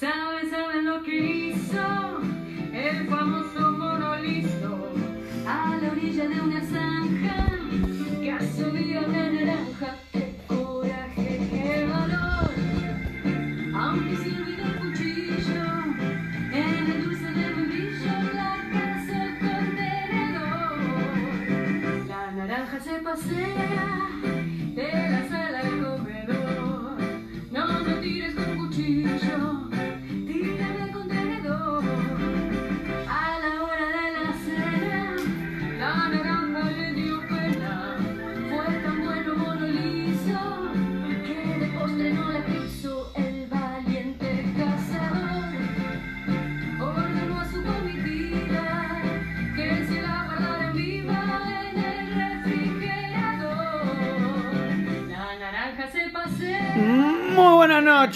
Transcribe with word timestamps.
Saben, 0.00 0.48
saben 0.48 0.86
lo 0.86 1.02
que 1.02 1.14
hizo 1.14 2.22
el 2.72 3.06
famoso 3.06 3.72
mono 3.72 4.16
liso 4.16 4.88
a 5.46 5.76
la 5.76 5.92
orilla 5.92 6.26
de 6.26 6.40
una 6.40 6.62
zanja 6.62 7.46
que 8.18 8.32
asumía 8.32 9.02
una 9.02 9.30
naranja. 9.30 9.96
¡Qué 10.10 10.36
coraje, 10.46 11.46
qué 11.50 11.86
valor! 11.86 12.50
Aunque 13.74 14.16
se 14.16 14.28
olvidó 14.40 14.64
el 14.64 14.76
cuchillo 14.78 15.64
en 16.50 16.90
el 16.92 17.04
dulce 17.04 17.26
del 17.32 17.56
membrillo, 17.56 18.14
la 18.32 18.56
casa 18.72 19.24
el 19.26 19.38
contenedor. 19.38 20.78
La 22.08 22.30
naranja 22.32 22.80
se 22.80 22.94
pasea 23.00 24.08
de 24.74 24.92
la 25.10 25.28
sala 25.28 25.59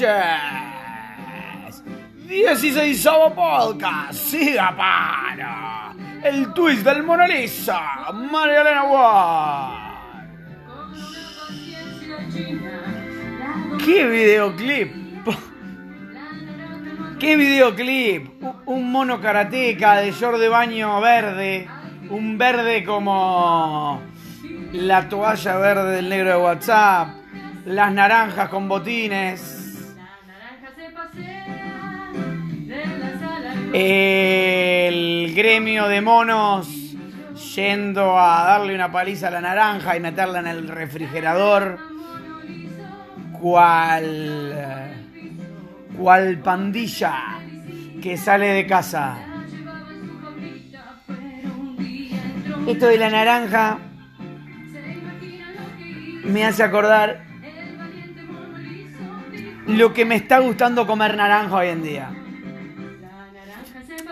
noches. 0.05 1.83
16 2.29 3.09
podcast. 3.35 4.13
Siga 4.15 4.75
para 4.77 5.95
el 6.23 6.53
twist 6.53 6.85
del 6.85 7.03
Mona 7.03 7.27
Lisa. 7.27 8.13
María 8.13 8.61
Elena 8.63 8.85
la 8.85 9.81
¡Qué 13.85 14.07
videoclip! 14.07 14.93
¡Qué 17.19 17.37
videoclip! 17.37 18.43
Un 18.67 18.91
mono 18.91 19.21
karateca 19.21 19.97
de 19.97 20.13
short 20.13 20.39
de 20.39 20.49
baño 20.49 21.01
verde. 21.01 21.69
Un 22.11 22.39
verde 22.39 22.85
como 22.85 24.03
la 24.73 25.09
toalla 25.09 25.59
verde 25.59 25.97
del 25.97 26.09
negro 26.09 26.31
de 26.31 26.37
WhatsApp. 26.37 27.09
Las 27.67 27.93
naranjas 27.93 28.49
con 28.49 28.69
botines. 28.69 29.64
El 33.77 35.35
gremio 35.35 35.89
de 35.89 36.01
monos 36.01 36.69
yendo 37.57 38.17
a 38.17 38.45
darle 38.45 38.73
una 38.73 38.93
paliza 38.93 39.27
a 39.27 39.31
la 39.33 39.41
naranja 39.41 39.97
y 39.97 40.01
meterla 40.01 40.39
en 40.39 40.47
el 40.47 40.69
refrigerador. 40.69 41.81
Cual. 43.33 44.95
cual 45.99 46.39
pandilla 46.39 47.41
que 48.01 48.17
sale 48.17 48.47
de 48.47 48.65
casa. 48.65 49.19
Esto 52.69 52.87
de 52.87 52.97
la 52.97 53.11
naranja 53.11 53.79
me 56.23 56.45
hace 56.45 56.63
acordar 56.63 57.25
lo 59.67 59.93
que 59.93 60.05
me 60.05 60.15
está 60.15 60.39
gustando 60.39 60.87
comer 60.87 61.17
naranja 61.17 61.57
hoy 61.57 61.69
en 61.71 61.83
día. 61.83 62.24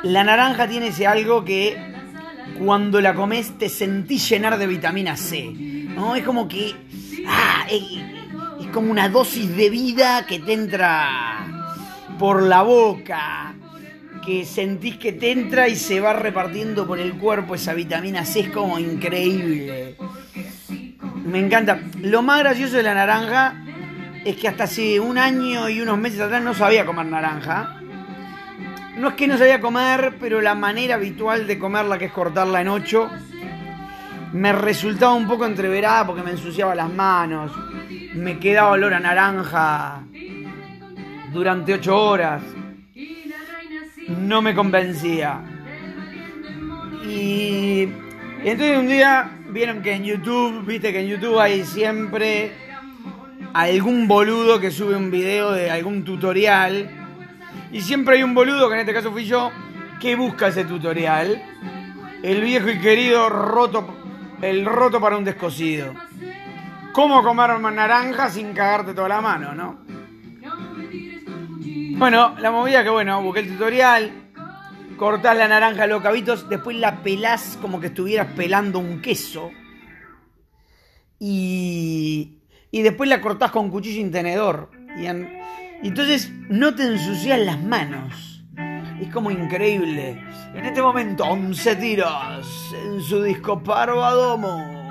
La 0.02 0.24
naranja 0.24 0.66
tiene 0.66 0.88
ese 0.88 1.06
algo 1.06 1.44
que 1.44 1.76
cuando 2.58 3.00
la 3.00 3.14
comes 3.14 3.56
te 3.58 3.68
sentís 3.68 4.28
llenar 4.28 4.58
de 4.58 4.66
vitamina 4.66 5.16
C. 5.16 5.52
¿no? 5.52 6.16
Es 6.16 6.24
como 6.24 6.48
que. 6.48 6.74
ah, 7.26 7.66
es, 7.70 7.82
es 8.60 8.66
como 8.72 8.90
una 8.90 9.08
dosis 9.08 9.56
de 9.56 9.70
vida 9.70 10.26
que 10.26 10.40
te 10.40 10.52
entra 10.54 11.46
por 12.18 12.42
la 12.42 12.62
boca. 12.62 13.54
Que 14.24 14.44
sentís 14.44 14.98
que 14.98 15.12
te 15.12 15.32
entra 15.32 15.68
y 15.68 15.74
se 15.76 16.00
va 16.00 16.12
repartiendo 16.12 16.86
por 16.86 17.00
el 17.00 17.14
cuerpo 17.14 17.54
esa 17.54 17.74
vitamina 17.74 18.24
C. 18.24 18.40
Es 18.40 18.48
como 18.50 18.78
increíble. 18.78 19.96
Me 21.24 21.38
encanta. 21.38 21.80
Lo 22.00 22.22
más 22.22 22.40
gracioso 22.40 22.76
de 22.76 22.82
la 22.82 22.94
naranja 22.94 23.64
es 24.24 24.36
que 24.36 24.48
hasta 24.48 24.64
hace 24.64 25.00
un 25.00 25.18
año 25.18 25.68
y 25.68 25.80
unos 25.80 25.98
meses 25.98 26.20
atrás 26.20 26.42
no 26.42 26.54
sabía 26.54 26.84
comer 26.84 27.06
naranja. 27.06 27.81
No 28.96 29.08
es 29.08 29.14
que 29.14 29.26
no 29.26 29.38
sabía 29.38 29.60
comer, 29.60 30.16
pero 30.20 30.40
la 30.40 30.54
manera 30.54 30.96
habitual 30.96 31.46
de 31.46 31.58
comerla, 31.58 31.98
que 31.98 32.06
es 32.06 32.12
cortarla 32.12 32.60
en 32.60 32.68
ocho, 32.68 33.10
me 34.32 34.52
resultaba 34.52 35.14
un 35.14 35.26
poco 35.26 35.46
entreverada 35.46 36.06
porque 36.06 36.22
me 36.22 36.32
ensuciaba 36.32 36.74
las 36.74 36.92
manos. 36.92 37.52
Me 38.14 38.38
quedaba 38.38 38.70
olor 38.70 38.92
a 38.94 39.00
naranja 39.00 40.02
durante 41.32 41.74
ocho 41.74 41.96
horas. 41.96 42.42
No 44.08 44.42
me 44.42 44.54
convencía. 44.54 45.40
Y, 47.04 47.88
y 48.44 48.48
entonces 48.48 48.78
un 48.78 48.88
día 48.88 49.30
vieron 49.50 49.82
que 49.82 49.92
en 49.92 50.04
YouTube, 50.04 50.64
viste 50.66 50.92
que 50.92 51.00
en 51.00 51.08
YouTube 51.08 51.38
hay 51.38 51.64
siempre 51.64 52.52
algún 53.54 54.06
boludo 54.08 54.60
que 54.60 54.70
sube 54.70 54.96
un 54.96 55.10
video 55.10 55.52
de 55.52 55.70
algún 55.70 56.04
tutorial. 56.04 57.01
Y 57.72 57.80
siempre 57.80 58.16
hay 58.16 58.22
un 58.22 58.34
boludo, 58.34 58.68
que 58.68 58.74
en 58.74 58.80
este 58.80 58.92
caso 58.92 59.10
fui 59.10 59.24
yo, 59.24 59.50
que 60.00 60.14
busca 60.14 60.48
ese 60.48 60.64
tutorial. 60.64 61.42
El 62.22 62.42
viejo 62.42 62.68
y 62.68 62.78
querido 62.78 63.28
roto, 63.28 63.86
el 64.42 64.64
roto 64.64 65.00
para 65.00 65.16
un 65.16 65.24
descosido. 65.24 65.94
¿Cómo 66.92 67.22
comer 67.22 67.58
naranja 67.58 68.28
sin 68.28 68.52
cagarte 68.52 68.92
toda 68.92 69.08
la 69.08 69.20
mano, 69.20 69.54
no? 69.54 69.82
Bueno, 71.96 72.34
la 72.38 72.50
movida 72.50 72.82
que 72.82 72.90
bueno, 72.90 73.22
busqué 73.22 73.40
el 73.40 73.48
tutorial, 73.52 74.12
cortás 74.96 75.36
la 75.36 75.48
naranja 75.48 75.84
a 75.84 75.86
los 75.86 76.02
cabitos, 76.02 76.48
después 76.48 76.76
la 76.76 77.02
pelás 77.02 77.58
como 77.62 77.80
que 77.80 77.86
estuvieras 77.86 78.28
pelando 78.36 78.78
un 78.78 79.00
queso. 79.00 79.50
Y, 81.18 82.38
y 82.70 82.82
después 82.82 83.08
la 83.08 83.20
cortás 83.20 83.50
con 83.50 83.70
cuchillo 83.70 84.06
y 84.06 84.10
tenedor. 84.10 84.70
Y 84.98 85.06
en- 85.06 85.40
entonces 85.88 86.32
no 86.48 86.74
te 86.74 86.84
ensucias 86.84 87.38
las 87.40 87.62
manos. 87.62 88.44
Es 89.00 89.08
como 89.12 89.30
increíble. 89.30 90.22
En 90.54 90.64
este 90.64 90.80
momento, 90.80 91.24
11 91.24 91.76
tiros 91.76 92.74
en 92.84 93.00
su 93.00 93.22
disco 93.22 93.62
Parvadomos. 93.62 94.82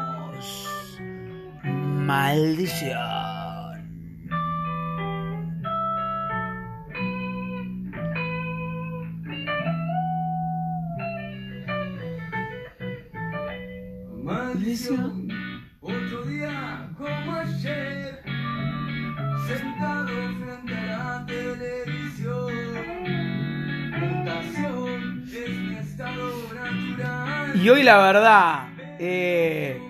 Maldición. 1.63 3.31
Maldición, 14.23 15.29
otro 15.81 16.23
día 16.25 16.89
como 16.97 17.35
ayer, 17.35 18.00
sentado 19.57 20.07
frente 20.07 20.73
a 20.73 20.85
la 20.85 21.25
televisión. 21.25 22.53
Es 25.27 25.49
mi 25.49 25.75
estado 25.75 26.33
natural. 26.53 27.61
Y 27.61 27.69
hoy 27.69 27.83
la 27.83 27.97
verdad, 27.97 28.69
eh, 28.99 29.81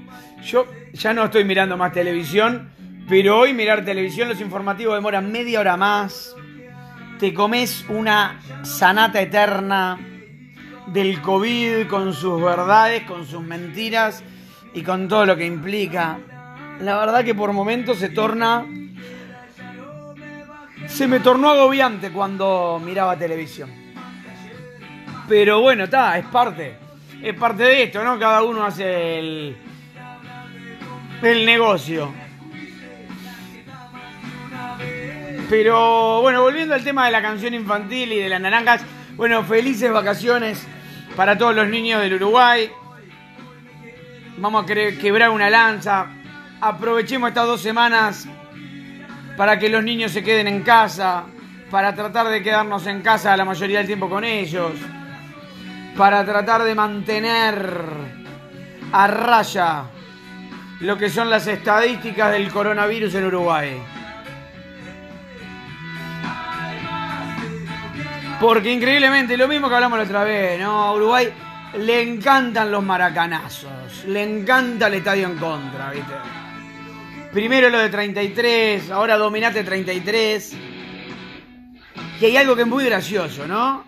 yo 0.43 0.65
ya 0.93 1.13
no 1.13 1.25
estoy 1.25 1.43
mirando 1.43 1.77
más 1.77 1.91
televisión, 1.91 2.71
pero 3.07 3.39
hoy 3.39 3.53
mirar 3.53 3.85
televisión, 3.85 4.29
los 4.29 4.41
informativos 4.41 4.95
demoran 4.95 5.31
media 5.31 5.59
hora 5.59 5.77
más. 5.77 6.35
Te 7.19 7.33
comes 7.33 7.85
una 7.89 8.39
sanata 8.63 9.21
eterna 9.21 9.99
del 10.87 11.21
COVID 11.21 11.87
con 11.87 12.13
sus 12.13 12.41
verdades, 12.41 13.03
con 13.03 13.25
sus 13.25 13.41
mentiras 13.41 14.23
y 14.73 14.81
con 14.81 15.07
todo 15.07 15.25
lo 15.25 15.35
que 15.35 15.45
implica. 15.45 16.19
La 16.79 16.97
verdad 16.97 17.23
que 17.23 17.35
por 17.35 17.53
momentos 17.53 17.99
se 17.99 18.09
torna... 18.09 18.65
Se 20.91 21.07
me 21.07 21.21
tornó 21.21 21.49
agobiante 21.49 22.11
cuando 22.11 22.79
miraba 22.83 23.17
televisión. 23.17 23.71
Pero 25.27 25.61
bueno, 25.61 25.85
está, 25.85 26.17
es 26.17 26.25
parte. 26.25 26.75
Es 27.23 27.33
parte 27.33 27.63
de 27.63 27.83
esto, 27.83 28.03
¿no? 28.03 28.19
Cada 28.19 28.43
uno 28.43 28.65
hace 28.65 29.19
el, 29.19 29.57
el 31.23 31.45
negocio. 31.45 32.13
Pero 35.49 36.21
bueno, 36.21 36.41
volviendo 36.41 36.75
al 36.75 36.83
tema 36.83 37.05
de 37.05 37.11
la 37.13 37.21
canción 37.21 37.53
infantil 37.53 38.11
y 38.11 38.19
de 38.19 38.29
las 38.29 38.41
naranjas, 38.41 38.81
bueno, 39.15 39.43
felices 39.43 39.91
vacaciones 39.91 40.67
para 41.15 41.37
todos 41.37 41.55
los 41.55 41.67
niños 41.67 42.01
del 42.01 42.15
Uruguay. 42.15 42.69
Vamos 44.37 44.63
a 44.63 44.67
quebrar 44.67 45.29
una 45.29 45.49
lanza. 45.49 46.07
Aprovechemos 46.59 47.29
estas 47.29 47.47
dos 47.47 47.61
semanas 47.61 48.27
para 49.41 49.57
que 49.57 49.69
los 49.69 49.83
niños 49.83 50.11
se 50.11 50.23
queden 50.23 50.47
en 50.47 50.61
casa, 50.61 51.23
para 51.71 51.95
tratar 51.95 52.27
de 52.27 52.43
quedarnos 52.43 52.85
en 52.85 53.01
casa 53.01 53.35
la 53.35 53.43
mayoría 53.43 53.79
del 53.79 53.87
tiempo 53.87 54.07
con 54.07 54.23
ellos, 54.23 54.73
para 55.97 56.23
tratar 56.23 56.61
de 56.61 56.75
mantener 56.75 57.81
a 58.91 59.07
raya 59.07 59.85
lo 60.81 60.95
que 60.95 61.09
son 61.09 61.31
las 61.31 61.47
estadísticas 61.47 62.31
del 62.31 62.51
coronavirus 62.51 63.15
en 63.15 63.25
Uruguay. 63.25 63.81
Porque 68.39 68.71
increíblemente, 68.71 69.35
lo 69.37 69.47
mismo 69.47 69.69
que 69.69 69.73
hablamos 69.73 69.97
la 69.97 70.05
otra 70.05 70.23
vez, 70.23 70.61
¿no? 70.61 70.83
A 70.83 70.93
Uruguay 70.93 71.33
le 71.79 71.99
encantan 71.99 72.69
los 72.69 72.83
maracanazos, 72.83 74.05
le 74.05 74.21
encanta 74.21 74.85
el 74.85 74.93
estadio 74.93 75.25
en 75.25 75.37
contra, 75.39 75.89
¿viste? 75.89 76.40
Primero 77.33 77.69
lo 77.69 77.79
de 77.79 77.87
33, 77.87 78.91
ahora 78.91 79.17
dominate 79.17 79.63
33. 79.63 80.53
Y 82.19 82.25
hay 82.25 82.35
algo 82.35 82.57
que 82.57 82.63
es 82.63 82.67
muy 82.67 82.83
gracioso, 82.83 83.47
¿no? 83.47 83.85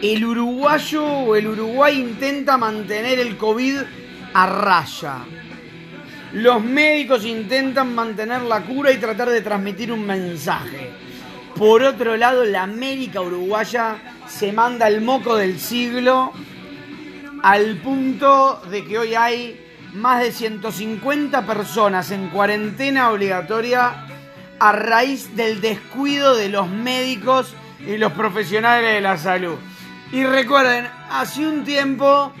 El 0.00 0.24
uruguayo 0.24 1.04
o 1.04 1.34
el 1.34 1.48
Uruguay 1.48 1.98
intenta 1.98 2.56
mantener 2.56 3.18
el 3.18 3.36
COVID 3.36 3.78
a 4.34 4.46
raya. 4.46 5.18
Los 6.32 6.62
médicos 6.62 7.24
intentan 7.24 7.92
mantener 7.92 8.42
la 8.42 8.62
cura 8.62 8.92
y 8.92 8.98
tratar 8.98 9.28
de 9.28 9.40
transmitir 9.40 9.90
un 9.90 10.06
mensaje. 10.06 10.90
Por 11.56 11.82
otro 11.82 12.16
lado, 12.16 12.44
la 12.44 12.62
América 12.62 13.20
uruguaya 13.20 13.96
se 14.28 14.52
manda 14.52 14.86
el 14.86 15.00
moco 15.00 15.36
del 15.36 15.58
siglo 15.58 16.32
al 17.42 17.78
punto 17.78 18.62
de 18.70 18.84
que 18.84 18.98
hoy 18.98 19.14
hay 19.16 19.71
más 19.94 20.20
de 20.20 20.32
150 20.32 21.44
personas 21.46 22.10
en 22.10 22.28
cuarentena 22.28 23.10
obligatoria 23.10 24.06
a 24.58 24.72
raíz 24.72 25.34
del 25.36 25.60
descuido 25.60 26.36
de 26.36 26.48
los 26.48 26.68
médicos 26.68 27.54
y 27.80 27.96
los 27.96 28.12
profesionales 28.12 28.94
de 28.94 29.00
la 29.00 29.16
salud. 29.16 29.56
Y 30.12 30.24
recuerden, 30.24 30.88
hace 31.10 31.46
un 31.46 31.64
tiempo 31.64 32.32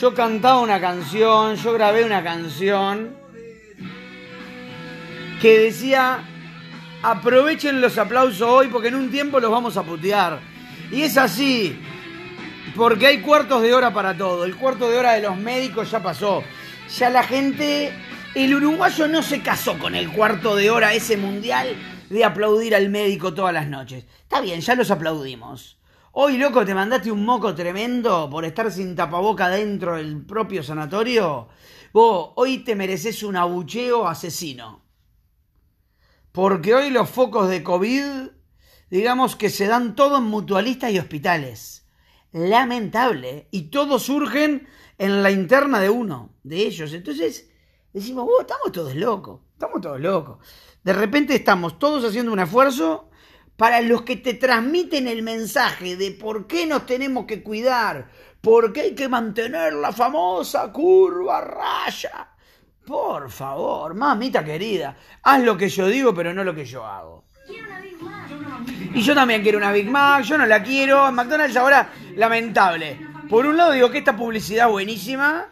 yo 0.00 0.14
cantaba 0.14 0.60
una 0.60 0.80
canción, 0.80 1.56
yo 1.56 1.72
grabé 1.72 2.04
una 2.04 2.22
canción 2.22 3.16
que 5.40 5.58
decía, 5.58 6.20
aprovechen 7.02 7.80
los 7.80 7.98
aplausos 7.98 8.42
hoy 8.42 8.68
porque 8.68 8.88
en 8.88 8.94
un 8.94 9.10
tiempo 9.10 9.40
los 9.40 9.50
vamos 9.50 9.76
a 9.76 9.82
putear. 9.82 10.40
Y 10.90 11.02
es 11.02 11.16
así, 11.16 11.78
porque 12.76 13.06
hay 13.06 13.20
cuartos 13.20 13.62
de 13.62 13.74
hora 13.74 13.92
para 13.92 14.16
todo. 14.16 14.44
El 14.44 14.56
cuarto 14.56 14.90
de 14.90 14.98
hora 14.98 15.12
de 15.12 15.22
los 15.22 15.36
médicos 15.36 15.90
ya 15.90 16.02
pasó. 16.02 16.42
Ya 16.98 17.10
la 17.10 17.22
gente, 17.22 17.92
el 18.34 18.54
uruguayo 18.54 19.08
no 19.08 19.22
se 19.22 19.42
casó 19.42 19.78
con 19.78 19.94
el 19.94 20.10
cuarto 20.12 20.56
de 20.56 20.70
hora 20.70 20.94
ese 20.94 21.16
mundial 21.16 21.76
de 22.08 22.24
aplaudir 22.24 22.74
al 22.74 22.88
médico 22.90 23.32
todas 23.32 23.54
las 23.54 23.68
noches. 23.68 24.04
Está 24.22 24.40
bien, 24.40 24.60
ya 24.60 24.74
los 24.74 24.90
aplaudimos. 24.90 25.78
Hoy, 26.12 26.38
loco, 26.38 26.64
te 26.64 26.74
mandaste 26.74 27.12
un 27.12 27.24
moco 27.24 27.54
tremendo 27.54 28.28
por 28.28 28.44
estar 28.44 28.70
sin 28.72 28.96
tapaboca 28.96 29.48
dentro 29.48 29.96
del 29.96 30.24
propio 30.26 30.62
sanatorio. 30.62 31.48
Vos, 31.92 32.32
hoy 32.34 32.58
te 32.58 32.74
mereces 32.74 33.22
un 33.22 33.36
abucheo 33.36 34.08
asesino. 34.08 34.82
Porque 36.32 36.74
hoy 36.74 36.90
los 36.90 37.08
focos 37.08 37.48
de 37.48 37.62
COVID, 37.62 38.02
digamos 38.90 39.36
que 39.36 39.50
se 39.50 39.66
dan 39.66 39.94
todos 39.94 40.18
en 40.18 40.26
mutualistas 40.26 40.90
y 40.90 40.98
hospitales. 40.98 41.79
Lamentable. 42.32 43.48
Y 43.50 43.70
todos 43.70 44.04
surgen 44.04 44.68
en 44.98 45.22
la 45.22 45.30
interna 45.30 45.80
de 45.80 45.90
uno, 45.90 46.30
de 46.42 46.58
ellos. 46.58 46.92
Entonces, 46.92 47.50
decimos, 47.92 48.28
estamos 48.40 48.72
todos 48.72 48.94
locos. 48.94 49.40
Estamos 49.52 49.80
todos 49.80 50.00
locos. 50.00 50.38
De 50.82 50.92
repente 50.92 51.34
estamos 51.34 51.78
todos 51.78 52.04
haciendo 52.04 52.32
un 52.32 52.38
esfuerzo 52.38 53.10
para 53.56 53.82
los 53.82 54.02
que 54.02 54.16
te 54.16 54.32
transmiten 54.32 55.06
el 55.06 55.22
mensaje 55.22 55.96
de 55.96 56.12
por 56.12 56.46
qué 56.46 56.66
nos 56.66 56.86
tenemos 56.86 57.26
que 57.26 57.42
cuidar, 57.42 58.10
por 58.40 58.72
qué 58.72 58.80
hay 58.80 58.94
que 58.94 59.06
mantener 59.06 59.74
la 59.74 59.92
famosa 59.92 60.72
curva 60.72 61.42
raya. 61.42 62.30
Por 62.86 63.30
favor, 63.30 63.94
mamita 63.94 64.42
querida, 64.42 64.96
haz 65.22 65.42
lo 65.42 65.58
que 65.58 65.68
yo 65.68 65.86
digo, 65.88 66.14
pero 66.14 66.32
no 66.32 66.42
lo 66.42 66.54
que 66.54 66.64
yo 66.64 66.86
hago. 66.86 67.24
Y 68.94 69.02
yo 69.02 69.14
también 69.14 69.42
quiero 69.42 69.58
una 69.58 69.72
Big 69.72 69.90
Mac, 69.90 70.24
yo 70.24 70.38
no 70.38 70.46
la 70.46 70.62
quiero. 70.62 71.12
McDonald's 71.12 71.56
ahora, 71.56 71.92
lamentable. 72.16 72.98
Por 73.28 73.46
un 73.46 73.56
lado 73.56 73.72
digo 73.72 73.90
que 73.90 73.98
esta 73.98 74.16
publicidad 74.16 74.68
buenísima, 74.68 75.46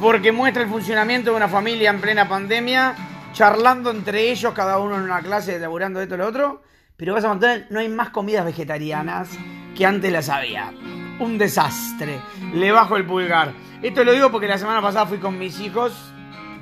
porque 0.00 0.32
muestra 0.32 0.62
el 0.62 0.68
funcionamiento 0.68 1.30
de 1.30 1.36
una 1.36 1.48
familia 1.48 1.90
en 1.90 2.00
plena 2.00 2.28
pandemia, 2.28 2.94
charlando 3.32 3.90
entre 3.90 4.30
ellos, 4.30 4.52
cada 4.54 4.78
uno 4.78 4.96
en 4.96 5.02
una 5.02 5.20
clase, 5.20 5.58
laburando 5.58 6.00
esto 6.00 6.14
y 6.14 6.18
lo 6.18 6.26
otro. 6.26 6.62
Pero 6.96 7.14
vas 7.14 7.24
a 7.24 7.28
McDonald's, 7.28 7.70
no 7.70 7.80
hay 7.80 7.88
más 7.88 8.10
comidas 8.10 8.44
vegetarianas 8.44 9.28
que 9.76 9.86
antes 9.86 10.12
las 10.12 10.28
había. 10.28 10.72
Un 11.18 11.38
desastre. 11.38 12.20
Le 12.54 12.72
bajo 12.72 12.96
el 12.96 13.06
pulgar. 13.06 13.52
Esto 13.82 14.04
lo 14.04 14.12
digo 14.12 14.30
porque 14.30 14.46
la 14.46 14.58
semana 14.58 14.80
pasada 14.80 15.06
fui 15.06 15.18
con 15.18 15.38
mis 15.38 15.58
hijos 15.60 15.92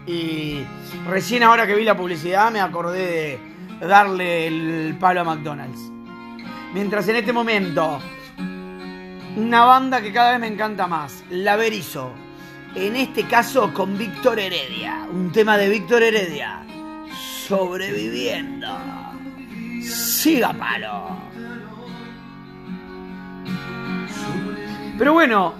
y 0.06 0.64
recién 1.08 1.42
ahora 1.42 1.66
que 1.66 1.74
vi 1.74 1.84
la 1.84 1.96
publicidad 1.96 2.50
me 2.50 2.60
acordé 2.60 3.38
de 3.80 3.86
darle 3.86 4.46
el 4.46 4.96
palo 4.98 5.20
a 5.20 5.24
McDonald's. 5.24 5.80
Mientras 6.72 7.06
en 7.08 7.16
este 7.16 7.32
momento, 7.32 8.00
una 9.36 9.64
banda 9.64 10.00
que 10.00 10.12
cada 10.12 10.32
vez 10.32 10.40
me 10.40 10.46
encanta 10.48 10.86
más, 10.86 11.24
La 11.30 11.56
Berizo. 11.56 12.12
En 12.74 12.96
este 12.96 13.24
caso 13.24 13.72
con 13.74 13.98
Víctor 13.98 14.38
Heredia. 14.38 15.06
Un 15.10 15.32
tema 15.32 15.56
de 15.56 15.68
Víctor 15.68 16.02
Heredia. 16.02 16.62
Sobreviviendo. 17.48 18.68
Siga 19.82 20.52
palo. 20.52 21.16
Pero 24.98 25.12
bueno, 25.14 25.54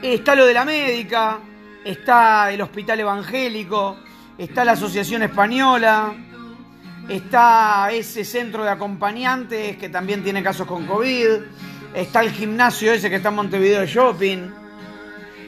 está 0.00 0.34
lo 0.34 0.46
de 0.46 0.54
la 0.54 0.64
médica, 0.64 1.40
está 1.84 2.52
el 2.52 2.60
hospital 2.60 3.00
evangélico, 3.00 3.96
está 4.38 4.64
la 4.64 4.72
asociación 4.72 5.22
española, 5.22 6.14
está 7.08 7.90
ese 7.90 8.24
centro 8.24 8.62
de 8.62 8.70
acompañantes 8.70 9.76
que 9.76 9.88
también 9.88 10.22
tiene 10.22 10.42
casos 10.42 10.66
con 10.66 10.86
COVID, 10.86 11.40
está 11.94 12.20
el 12.20 12.30
gimnasio 12.30 12.92
ese 12.92 13.08
que 13.08 13.16
está 13.16 13.28
en 13.28 13.36
Montevideo 13.36 13.86
Shopping, 13.86 14.50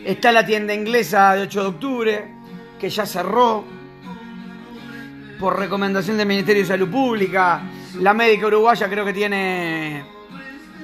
está 0.05 0.33
la 0.33 0.47
tienda 0.47 0.73
inglesa 0.73 1.35
de 1.35 1.43
8 1.43 1.61
de 1.61 1.67
octubre, 1.69 2.25
que 2.79 2.89
ya 2.89 3.05
cerró 3.05 3.65
por 5.41 5.59
recomendación 5.59 6.17
del 6.17 6.27
Ministerio 6.27 6.63
de 6.63 6.69
Salud 6.69 6.89
Pública, 6.89 7.63
la 8.01 8.15
médica 8.15 8.47
uruguaya 8.47 8.89
creo 8.89 9.05
que 9.05 9.13
tiene 9.13 10.05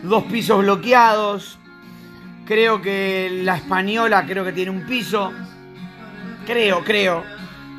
dos 0.03 0.25
pisos 0.25 0.59
bloqueados, 0.59 1.59
creo 2.45 2.83
que 2.83 3.41
la 3.45 3.57
española 3.57 4.27
creo 4.27 4.45
que 4.45 4.53
tiene 4.53 4.71
un 4.71 4.85
piso, 4.85 5.33
creo, 6.47 6.83
creo, 6.85 7.25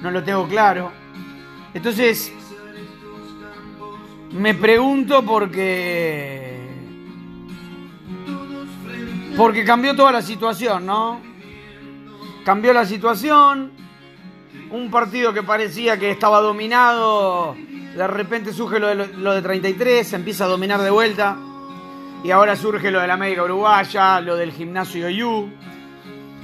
no 0.01 0.09
lo 0.09 0.23
tengo 0.23 0.47
claro. 0.47 0.91
Entonces, 1.73 2.31
me 4.31 4.53
pregunto 4.53 5.23
porque. 5.23 6.52
Porque 9.35 9.65
cambió 9.65 9.95
toda 9.95 10.11
la 10.11 10.21
situación, 10.21 10.85
¿no? 10.85 11.19
Cambió 12.45 12.71
la 12.71 12.85
situación. 12.85 13.71
Un 14.69 14.91
partido 14.91 15.33
que 15.33 15.41
parecía 15.41 15.97
que 15.97 16.11
estaba 16.11 16.39
dominado. 16.39 17.55
De 17.95 18.07
repente 18.07 18.53
surge 18.53 18.79
lo 18.79 18.87
de, 18.87 19.07
lo 19.17 19.33
de 19.33 19.41
33, 19.41 20.07
se 20.07 20.15
empieza 20.15 20.45
a 20.45 20.47
dominar 20.47 20.81
de 20.81 20.91
vuelta. 20.91 21.37
Y 22.23 22.31
ahora 22.31 22.55
surge 22.55 22.91
lo 22.91 23.01
de 23.01 23.07
la 23.07 23.15
América 23.15 23.43
Uruguaya, 23.43 24.21
lo 24.21 24.35
del 24.35 24.51
gimnasio 24.51 25.09
You. 25.09 25.51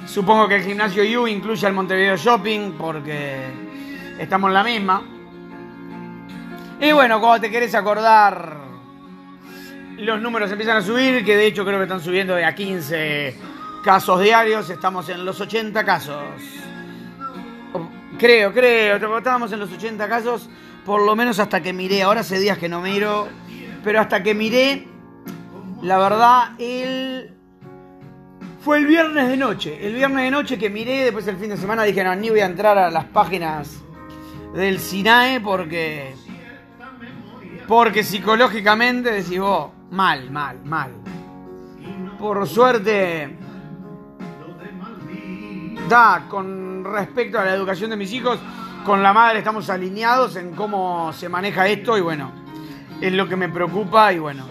Supongo 0.08 0.48
que 0.48 0.56
el 0.56 0.64
gimnasio 0.64 1.04
You 1.04 1.28
incluye 1.28 1.68
al 1.68 1.74
Montevideo 1.74 2.18
Shopping 2.18 2.72
porque 2.72 3.38
estamos 4.18 4.50
en 4.50 4.54
la 4.56 4.64
misma. 4.64 5.04
Y 6.82 6.92
bueno, 6.92 7.20
cuando 7.20 7.42
te 7.42 7.52
querés 7.52 7.76
acordar, 7.76 8.69
los 10.00 10.22
números 10.22 10.52
empiezan 10.52 10.78
a 10.78 10.82
subir, 10.82 11.24
que 11.26 11.36
de 11.36 11.48
hecho 11.48 11.66
creo 11.66 11.78
que 11.78 11.84
están 11.84 12.02
subiendo 12.02 12.36
de 12.36 12.46
a 12.46 12.56
15 12.56 13.36
casos 13.84 14.22
diarios, 14.22 14.70
estamos 14.70 15.10
en 15.10 15.26
los 15.26 15.40
80 15.40 15.84
casos. 15.84 16.24
Creo, 18.18 18.54
creo, 18.54 19.18
estábamos 19.18 19.52
en 19.52 19.60
los 19.60 19.72
80 19.72 20.08
casos, 20.08 20.50
por 20.86 21.02
lo 21.02 21.16
menos 21.16 21.40
hasta 21.40 21.62
que 21.62 21.74
miré, 21.74 22.02
ahora 22.04 22.22
hace 22.22 22.40
días 22.40 22.58
que 22.58 22.68
no 22.68 22.82
miro, 22.82 23.28
pero 23.84 24.00
hasta 24.00 24.22
que 24.24 24.34
miré, 24.34 24.88
la 25.82 25.98
verdad, 25.98 26.52
el... 26.60 27.34
Fue 28.62 28.78
el 28.78 28.88
viernes 28.88 29.30
de 29.30 29.38
noche, 29.38 29.88
el 29.88 29.96
viernes 29.96 30.26
de 30.26 30.32
noche 30.32 30.58
que 30.58 30.70
miré, 30.70 31.06
después 31.06 31.26
el 31.28 31.38
fin 31.38 31.50
de 31.50 31.58
semana 31.58 31.84
dije, 31.84 32.04
no, 32.04 32.14
ni 32.16 32.30
voy 32.30 32.42
a 32.42 32.46
entrar 32.46 32.78
a 32.78 32.92
las 32.92 33.06
páginas 33.06 33.82
del 34.54 34.80
SINAE 34.80 35.40
porque 35.40 36.14
porque 37.70 38.04
psicológicamente 38.04 39.12
decís 39.12 39.40
vos, 39.40 39.70
mal, 39.92 40.30
mal, 40.32 40.60
mal. 40.64 40.92
Por 42.20 42.48
suerte, 42.48 43.38
da, 45.88 46.26
con 46.30 46.84
respecto 46.84 47.40
a 47.40 47.46
la 47.46 47.54
educación 47.54 47.90
de 47.90 47.96
mis 47.96 48.12
hijos, 48.14 48.40
con 48.86 49.02
la 49.04 49.14
madre 49.14 49.40
estamos 49.40 49.70
alineados 49.70 50.36
en 50.36 50.54
cómo 50.54 51.12
se 51.14 51.30
maneja 51.30 51.68
esto 51.68 51.98
y 51.98 52.02
bueno, 52.02 52.32
es 53.02 53.14
lo 53.14 53.28
que 53.28 53.36
me 53.36 53.50
preocupa 53.50 54.12
y 54.14 54.20
bueno, 54.20 54.46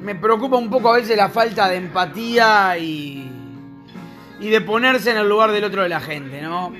me 0.00 0.14
preocupa 0.14 0.56
un 0.56 0.70
poco 0.70 0.92
a 0.92 0.96
veces 0.96 1.16
la 1.16 1.28
falta 1.28 1.68
de 1.68 1.76
empatía 1.76 2.78
y, 2.78 3.30
y 4.40 4.48
de 4.48 4.60
ponerse 4.60 5.10
en 5.10 5.18
el 5.18 5.28
lugar 5.28 5.50
del 5.50 5.64
otro 5.64 5.82
de 5.82 5.88
la 5.88 6.00
gente, 6.00 6.42
¿no? 6.42 6.72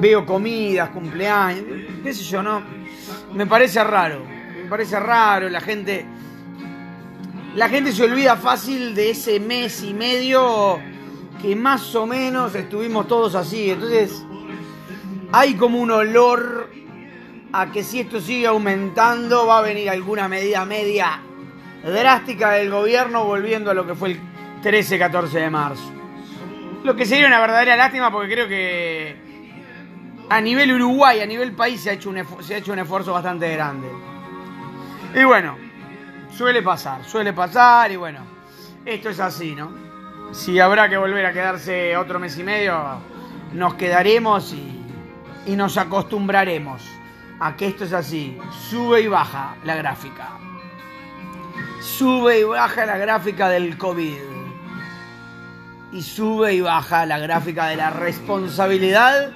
Veo 0.00 0.24
comidas, 0.24 0.90
cumpleaños, 0.90 1.64
qué 2.02 2.14
sé 2.14 2.22
yo, 2.24 2.42
¿no? 2.42 2.77
Me 3.32 3.46
parece 3.46 3.82
raro, 3.84 4.24
me 4.24 4.68
parece 4.68 4.98
raro, 4.98 5.48
la 5.48 5.60
gente... 5.60 6.06
La 7.54 7.68
gente 7.68 7.92
se 7.92 8.04
olvida 8.04 8.36
fácil 8.36 8.94
de 8.94 9.10
ese 9.10 9.40
mes 9.40 9.82
y 9.82 9.92
medio 9.92 10.78
que 11.40 11.56
más 11.56 11.94
o 11.94 12.06
menos 12.06 12.54
estuvimos 12.54 13.08
todos 13.08 13.34
así. 13.34 13.70
Entonces, 13.70 14.22
hay 15.32 15.54
como 15.54 15.80
un 15.80 15.90
olor 15.90 16.70
a 17.52 17.72
que 17.72 17.82
si 17.82 18.00
esto 18.00 18.20
sigue 18.20 18.46
aumentando 18.46 19.46
va 19.46 19.58
a 19.58 19.62
venir 19.62 19.90
alguna 19.90 20.28
medida 20.28 20.64
media 20.66 21.20
drástica 21.82 22.50
del 22.52 22.70
gobierno 22.70 23.24
volviendo 23.24 23.70
a 23.70 23.74
lo 23.74 23.86
que 23.86 23.94
fue 23.94 24.10
el 24.10 24.20
13-14 24.62 25.28
de 25.30 25.50
marzo. 25.50 25.90
Lo 26.84 26.94
que 26.94 27.06
sería 27.06 27.26
una 27.26 27.40
verdadera 27.40 27.76
lástima 27.76 28.12
porque 28.12 28.32
creo 28.32 28.48
que 28.48 29.27
a 30.30 30.40
nivel 30.40 30.72
Uruguay, 30.72 31.20
a 31.20 31.26
nivel 31.26 31.52
país 31.52 31.80
se 31.80 31.90
ha 31.90 31.92
hecho 31.94 32.10
un, 32.10 32.24
se 32.42 32.54
ha 32.54 32.58
hecho 32.58 32.72
un 32.72 32.78
esfuerzo 32.78 33.12
bastante 33.12 33.50
grande. 33.52 33.88
Y 35.14 35.24
bueno, 35.24 35.56
suele 36.30 36.62
pasar, 36.62 37.04
suele 37.04 37.32
pasar 37.32 37.90
y 37.90 37.96
bueno, 37.96 38.20
esto 38.84 39.08
es 39.08 39.20
así, 39.20 39.54
¿no? 39.54 39.72
Si 40.32 40.60
habrá 40.60 40.88
que 40.88 40.98
volver 40.98 41.24
a 41.24 41.32
quedarse 41.32 41.96
otro 41.96 42.18
mes 42.18 42.38
y 42.38 42.44
medio, 42.44 42.78
nos 43.54 43.74
quedaremos 43.74 44.52
y, 44.52 44.82
y 45.46 45.56
nos 45.56 45.78
acostumbraremos 45.78 46.82
a 47.40 47.56
que 47.56 47.68
esto 47.68 47.84
es 47.84 47.94
así. 47.94 48.38
Sube 48.68 49.00
y 49.00 49.06
baja 49.08 49.56
la 49.64 49.76
gráfica. 49.76 50.28
Sube 51.80 52.40
y 52.40 52.44
baja 52.44 52.84
la 52.84 52.98
gráfica 52.98 53.48
del 53.48 53.78
COVID. 53.78 54.18
Y 55.92 56.02
sube 56.02 56.52
y 56.52 56.60
baja 56.60 57.06
la 57.06 57.18
gráfica 57.18 57.68
de 57.68 57.76
la 57.76 57.88
responsabilidad 57.88 59.32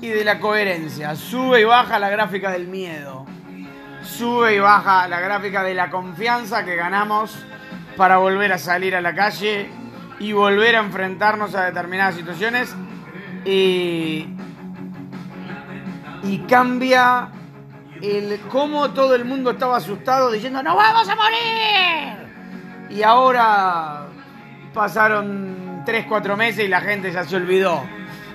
y 0.00 0.08
de 0.08 0.24
la 0.24 0.38
coherencia. 0.40 1.14
Sube 1.16 1.60
y 1.60 1.64
baja 1.64 1.98
la 1.98 2.10
gráfica 2.10 2.50
del 2.50 2.68
miedo. 2.68 3.26
Sube 4.02 4.56
y 4.56 4.58
baja 4.58 5.08
la 5.08 5.20
gráfica 5.20 5.62
de 5.62 5.74
la 5.74 5.90
confianza 5.90 6.64
que 6.64 6.76
ganamos 6.76 7.36
para 7.96 8.18
volver 8.18 8.52
a 8.52 8.58
salir 8.58 8.94
a 8.94 9.00
la 9.00 9.14
calle 9.14 9.68
y 10.20 10.32
volver 10.32 10.76
a 10.76 10.80
enfrentarnos 10.80 11.54
a 11.54 11.66
determinadas 11.66 12.14
situaciones. 12.14 12.74
Y, 13.44 14.28
y 16.22 16.38
cambia 16.48 17.30
el 18.02 18.40
cómo 18.48 18.90
todo 18.90 19.14
el 19.14 19.24
mundo 19.24 19.50
estaba 19.50 19.76
asustado 19.76 20.30
diciendo 20.30 20.62
¡No 20.62 20.76
vamos 20.76 21.08
a 21.08 21.14
morir! 21.14 22.28
Y 22.90 23.02
ahora 23.02 24.06
pasaron 24.72 25.82
3, 25.84 26.06
4 26.08 26.36
meses 26.36 26.64
y 26.64 26.68
la 26.68 26.80
gente 26.80 27.12
ya 27.12 27.24
se 27.24 27.36
olvidó 27.36 27.82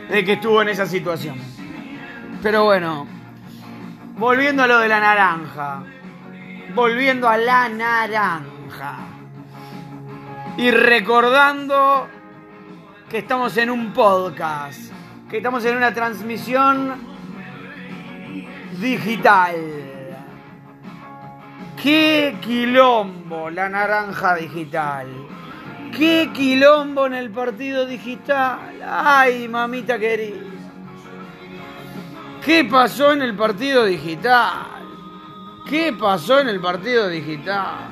de 0.10 0.24
que 0.24 0.34
estuvo 0.34 0.62
en 0.62 0.70
esa 0.70 0.86
situación. 0.86 1.53
Pero 2.44 2.66
bueno, 2.66 3.08
volviendo 4.18 4.64
a 4.64 4.68
lo 4.68 4.80
de 4.80 4.90
la 4.90 5.00
naranja, 5.00 5.82
volviendo 6.76 7.30
a 7.30 7.38
la 7.38 7.70
naranja 7.70 8.98
y 10.58 10.70
recordando 10.70 12.10
que 13.10 13.20
estamos 13.20 13.56
en 13.56 13.70
un 13.70 13.94
podcast, 13.94 14.92
que 15.30 15.38
estamos 15.38 15.64
en 15.64 15.78
una 15.78 15.94
transmisión 15.94 16.94
digital. 18.78 19.56
¡Qué 21.82 22.36
quilombo 22.42 23.50
la 23.50 23.70
naranja 23.70 24.36
digital! 24.36 25.08
¡Qué 25.98 26.30
quilombo 26.34 27.06
en 27.06 27.14
el 27.14 27.30
partido 27.30 27.86
digital! 27.86 28.60
¡Ay, 28.86 29.48
mamita 29.48 29.98
querida! 29.98 30.53
¿Qué 32.44 32.66
pasó 32.66 33.14
en 33.14 33.22
el 33.22 33.36
partido 33.36 33.86
digital? 33.86 34.84
¿Qué 35.66 35.94
pasó 35.94 36.42
en 36.42 36.50
el 36.50 36.60
partido 36.60 37.08
digital? 37.08 37.88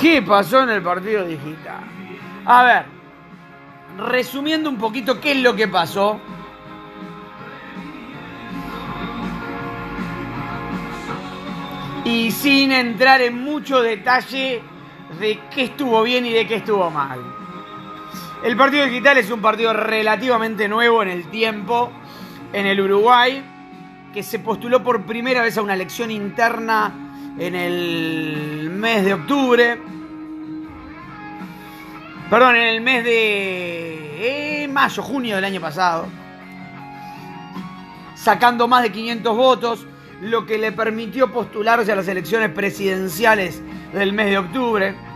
¿Qué 0.00 0.22
pasó 0.22 0.62
en 0.62 0.70
el 0.70 0.82
partido 0.82 1.26
digital? 1.26 1.84
A 2.46 2.62
ver, 2.62 2.86
resumiendo 3.98 4.70
un 4.70 4.78
poquito 4.78 5.20
qué 5.20 5.32
es 5.32 5.38
lo 5.42 5.54
que 5.54 5.68
pasó. 5.68 6.18
Y 12.06 12.30
sin 12.30 12.72
entrar 12.72 13.20
en 13.20 13.44
mucho 13.44 13.82
detalle 13.82 14.62
de 15.18 15.38
qué 15.54 15.64
estuvo 15.64 16.02
bien 16.02 16.24
y 16.24 16.32
de 16.32 16.46
qué 16.46 16.56
estuvo 16.56 16.90
mal. 16.90 17.39
El 18.42 18.56
partido 18.56 18.86
digital 18.86 19.18
es 19.18 19.30
un 19.30 19.42
partido 19.42 19.74
relativamente 19.74 20.66
nuevo 20.66 21.02
en 21.02 21.10
el 21.10 21.28
tiempo 21.28 21.92
en 22.54 22.64
el 22.64 22.80
Uruguay, 22.80 23.44
que 24.14 24.22
se 24.22 24.38
postuló 24.38 24.82
por 24.82 25.02
primera 25.02 25.42
vez 25.42 25.58
a 25.58 25.62
una 25.62 25.74
elección 25.74 26.10
interna 26.10 26.90
en 27.38 27.54
el 27.54 28.70
mes 28.72 29.04
de 29.04 29.12
octubre. 29.12 29.78
Perdón, 32.30 32.56
en 32.56 32.66
el 32.68 32.80
mes 32.80 33.04
de 33.04 34.62
eh, 34.62 34.68
mayo, 34.68 35.02
junio 35.02 35.36
del 35.36 35.44
año 35.44 35.60
pasado. 35.60 36.06
Sacando 38.14 38.66
más 38.66 38.82
de 38.82 38.90
500 38.90 39.36
votos, 39.36 39.86
lo 40.22 40.46
que 40.46 40.56
le 40.56 40.72
permitió 40.72 41.30
postularse 41.30 41.92
a 41.92 41.96
las 41.96 42.08
elecciones 42.08 42.48
presidenciales 42.48 43.60
del 43.92 44.14
mes 44.14 44.30
de 44.30 44.38
octubre. 44.38 45.09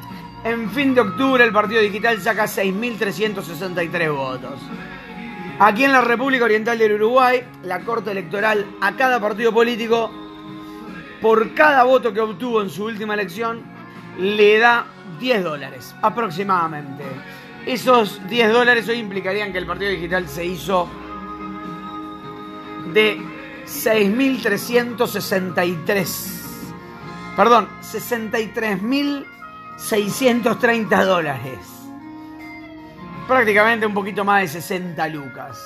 En 0.44 0.70
fin 0.70 0.94
de 0.94 1.00
octubre 1.00 1.42
el 1.42 1.50
Partido 1.52 1.80
Digital 1.80 2.20
saca 2.20 2.44
6.363 2.44 4.14
votos. 4.14 4.60
Aquí 5.58 5.84
en 5.84 5.92
la 5.92 6.02
República 6.02 6.44
Oriental 6.44 6.76
del 6.76 6.92
Uruguay, 6.92 7.42
la 7.62 7.80
Corte 7.80 8.10
Electoral 8.10 8.66
a 8.82 8.94
cada 8.94 9.18
partido 9.20 9.54
político, 9.54 10.12
por 11.22 11.54
cada 11.54 11.84
voto 11.84 12.12
que 12.12 12.20
obtuvo 12.20 12.60
en 12.60 12.68
su 12.68 12.84
última 12.84 13.14
elección, 13.14 13.62
le 14.18 14.58
da 14.58 14.84
10 15.18 15.44
dólares 15.44 15.94
aproximadamente. 16.02 17.04
Esos 17.64 18.20
10 18.28 18.52
dólares 18.52 18.86
hoy 18.88 18.98
implicarían 18.98 19.50
que 19.50 19.56
el 19.58 19.66
Partido 19.66 19.92
Digital 19.92 20.28
se 20.28 20.44
hizo 20.44 20.90
de 22.92 23.18
6.363. 23.64 26.34
Perdón, 27.34 27.66
63.630 29.78 31.04
dólares. 31.04 31.59
Prácticamente 33.26 33.87
un 33.87 33.95
poquito 33.95 34.25
más 34.25 34.43
de 34.43 34.49
60 34.61 35.09
lucas. 35.09 35.59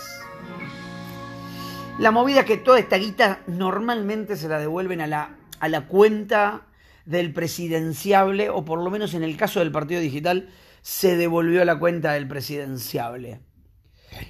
La 1.98 2.10
movida 2.10 2.40
es 2.40 2.46
que 2.46 2.56
toda 2.56 2.78
esta 2.78 2.96
guita 2.96 3.40
normalmente 3.46 4.36
se 4.36 4.48
la 4.48 4.58
devuelven 4.58 5.00
a 5.00 5.06
la, 5.06 5.36
a 5.60 5.68
la 5.68 5.86
cuenta 5.86 6.62
del 7.04 7.32
presidenciable, 7.32 8.50
o 8.50 8.64
por 8.64 8.82
lo 8.82 8.90
menos 8.90 9.14
en 9.14 9.22
el 9.22 9.36
caso 9.36 9.60
del 9.60 9.72
Partido 9.72 10.00
Digital, 10.00 10.48
se 10.82 11.16
devolvió 11.16 11.62
a 11.62 11.64
la 11.64 11.78
cuenta 11.78 12.12
del 12.12 12.28
presidenciable. 12.28 13.40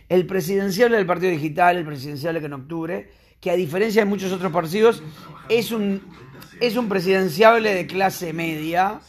El 0.09 0.27
presidenciable 0.27 0.97
del 0.97 1.07
Partido 1.07 1.31
Digital, 1.31 1.77
el 1.77 1.85
presidenciable 1.85 2.41
que 2.41 2.47
en 2.47 2.53
octubre, 2.55 3.11
que 3.41 3.51
a 3.51 3.55
diferencia 3.55 4.03
de 4.03 4.11
muchos 4.11 4.33
otros 4.33 4.51
partidos, 4.51 5.03
es 5.49 5.71
un, 5.71 6.03
es 6.61 6.77
un 6.77 6.89
presidenciable 6.89 7.75
de 7.75 7.87
clase 7.87 8.33
media 8.33 9.01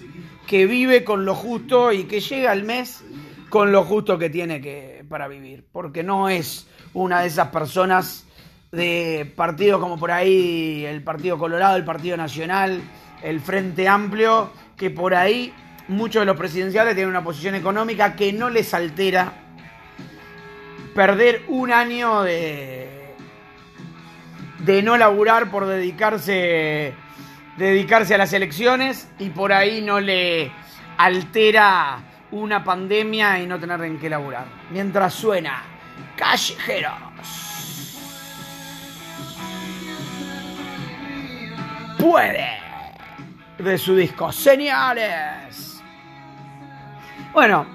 que 0.47 0.65
vive 0.65 1.03
con 1.03 1.25
lo 1.25 1.35
justo 1.35 1.91
y 1.91 2.05
que 2.05 2.19
llega 2.19 2.51
al 2.51 2.63
mes 2.63 3.03
con 3.49 3.71
lo 3.71 3.83
justo 3.83 4.17
que 4.17 4.29
tiene 4.29 4.61
que, 4.61 5.03
para 5.09 5.27
vivir. 5.27 5.65
Porque 5.71 6.03
no 6.03 6.29
es 6.29 6.67
una 6.93 7.21
de 7.21 7.27
esas 7.27 7.49
personas 7.49 8.25
de 8.71 9.31
partidos 9.35 9.79
como 9.79 9.97
por 9.97 10.11
ahí 10.11 10.85
el 10.85 11.01
Partido 11.03 11.37
Colorado, 11.37 11.75
el 11.75 11.85
Partido 11.85 12.17
Nacional, 12.17 12.81
el 13.23 13.39
Frente 13.39 13.87
Amplio, 13.87 14.51
que 14.77 14.89
por 14.89 15.15
ahí 15.15 15.53
muchos 15.87 16.21
de 16.21 16.25
los 16.27 16.37
presidenciales 16.37 16.93
tienen 16.93 17.09
una 17.09 17.23
posición 17.23 17.55
económica 17.55 18.15
que 18.15 18.31
no 18.31 18.49
les 18.49 18.73
altera 18.73 19.33
perder 20.93 21.43
un 21.47 21.71
año 21.71 22.21
de, 22.21 23.13
de 24.59 24.83
no 24.83 24.97
laburar 24.97 25.49
por 25.49 25.65
dedicarse, 25.65 26.93
dedicarse 27.59 28.15
a 28.15 28.17
las 28.17 28.31
elecciones 28.33 29.07
y 29.19 29.29
por 29.29 29.51
ahí 29.51 29.81
no 29.81 29.99
le 29.99 30.51
altera 30.97 31.99
una 32.31 32.63
pandemia 32.63 33.39
y 33.39 33.47
no 33.47 33.59
tener 33.59 33.81
en 33.83 33.99
qué 33.99 34.09
laburar. 34.09 34.45
Mientras 34.71 35.13
suena 35.13 35.61
Callejeros. 36.15 36.93
Puede. 41.97 42.47
De 43.57 43.77
su 43.77 43.93
disco 43.95 44.31
Señales. 44.31 45.81
Bueno, 47.33 47.65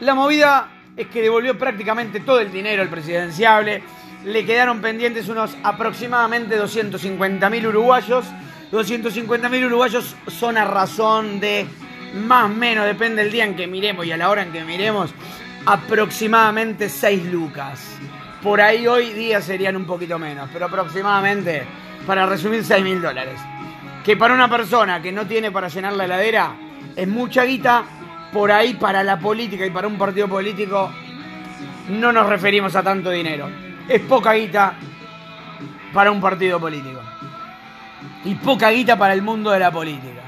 La 0.00 0.14
movida 0.16 0.68
es 0.96 1.06
que 1.06 1.22
devolvió 1.22 1.56
prácticamente 1.56 2.18
todo 2.18 2.40
el 2.40 2.50
dinero 2.50 2.82
al 2.82 2.88
presidenciable. 2.88 3.84
Le 4.24 4.44
quedaron 4.44 4.80
pendientes 4.80 5.28
unos 5.28 5.56
aproximadamente 5.62 6.56
250 6.56 7.48
mil 7.50 7.68
uruguayos. 7.68 8.26
250 8.72 9.50
mil 9.50 9.66
uruguayos 9.66 10.16
son 10.28 10.56
a 10.56 10.64
razón 10.64 11.40
de 11.40 11.66
más 12.14 12.46
o 12.46 12.48
menos, 12.48 12.86
depende 12.86 13.22
del 13.22 13.30
día 13.30 13.44
en 13.44 13.54
que 13.54 13.66
miremos 13.66 14.06
y 14.06 14.12
a 14.12 14.16
la 14.16 14.30
hora 14.30 14.42
en 14.42 14.50
que 14.50 14.64
miremos, 14.64 15.14
aproximadamente 15.66 16.88
6 16.88 17.26
lucas. 17.26 17.98
Por 18.42 18.62
ahí 18.62 18.86
hoy 18.86 19.12
día 19.12 19.42
serían 19.42 19.76
un 19.76 19.84
poquito 19.84 20.18
menos, 20.18 20.48
pero 20.50 20.66
aproximadamente, 20.66 21.64
para 22.06 22.24
resumir, 22.24 22.64
6 22.64 22.82
mil 22.82 23.00
dólares. 23.00 23.38
Que 24.02 24.16
para 24.16 24.32
una 24.32 24.48
persona 24.48 25.02
que 25.02 25.12
no 25.12 25.26
tiene 25.26 25.50
para 25.50 25.68
llenar 25.68 25.92
la 25.92 26.06
heladera 26.06 26.56
es 26.96 27.06
mucha 27.06 27.44
guita, 27.44 27.84
por 28.32 28.50
ahí 28.50 28.74
para 28.74 29.04
la 29.04 29.18
política 29.18 29.66
y 29.66 29.70
para 29.70 29.86
un 29.86 29.98
partido 29.98 30.28
político 30.28 30.90
no 31.90 32.10
nos 32.10 32.26
referimos 32.26 32.74
a 32.74 32.82
tanto 32.82 33.10
dinero. 33.10 33.50
Es 33.86 34.00
poca 34.00 34.32
guita 34.32 34.74
para 35.92 36.10
un 36.10 36.22
partido 36.22 36.58
político. 36.58 37.11
Y 38.24 38.34
poca 38.36 38.70
guita 38.70 38.96
para 38.96 39.14
el 39.14 39.22
mundo 39.22 39.50
de 39.50 39.58
la 39.58 39.70
política. 39.70 40.22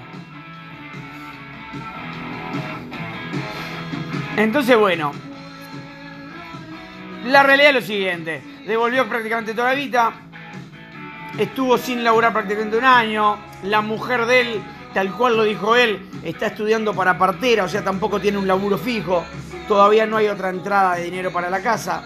Entonces, 4.37 4.77
bueno, 4.77 5.13
la 7.27 7.45
realidad 7.45 7.71
es 7.71 7.75
lo 7.77 7.81
siguiente. 7.83 8.43
Devolvió 8.67 9.09
prácticamente 9.09 9.55
toda 9.55 9.73
la 9.73 9.75
guita. 9.77 10.13
Estuvo 11.39 11.79
sin 11.79 12.03
laburar 12.03 12.33
prácticamente 12.33 12.77
un 12.77 12.85
año. 12.85 13.37
La 13.63 13.81
mujer 13.81 14.27
de 14.27 14.41
él, 14.41 14.63
tal 14.93 15.13
cual 15.13 15.37
lo 15.37 15.45
dijo 15.45 15.77
él, 15.77 16.11
está 16.25 16.47
estudiando 16.47 16.93
para 16.95 17.17
partera, 17.17 17.65
o 17.65 17.69
sea, 17.69 17.85
tampoco 17.85 18.21
tiene 18.21 18.39
un 18.39 18.47
laburo 18.49 18.77
fijo. 18.77 19.25
Todavía 19.69 20.05
no 20.05 20.17
hay 20.17 20.27
otra 20.27 20.51
entrada 20.51 20.97
de 20.97 21.05
dinero 21.05 21.33
para 21.33 21.49
la 21.49 21.61
casa. 21.63 22.03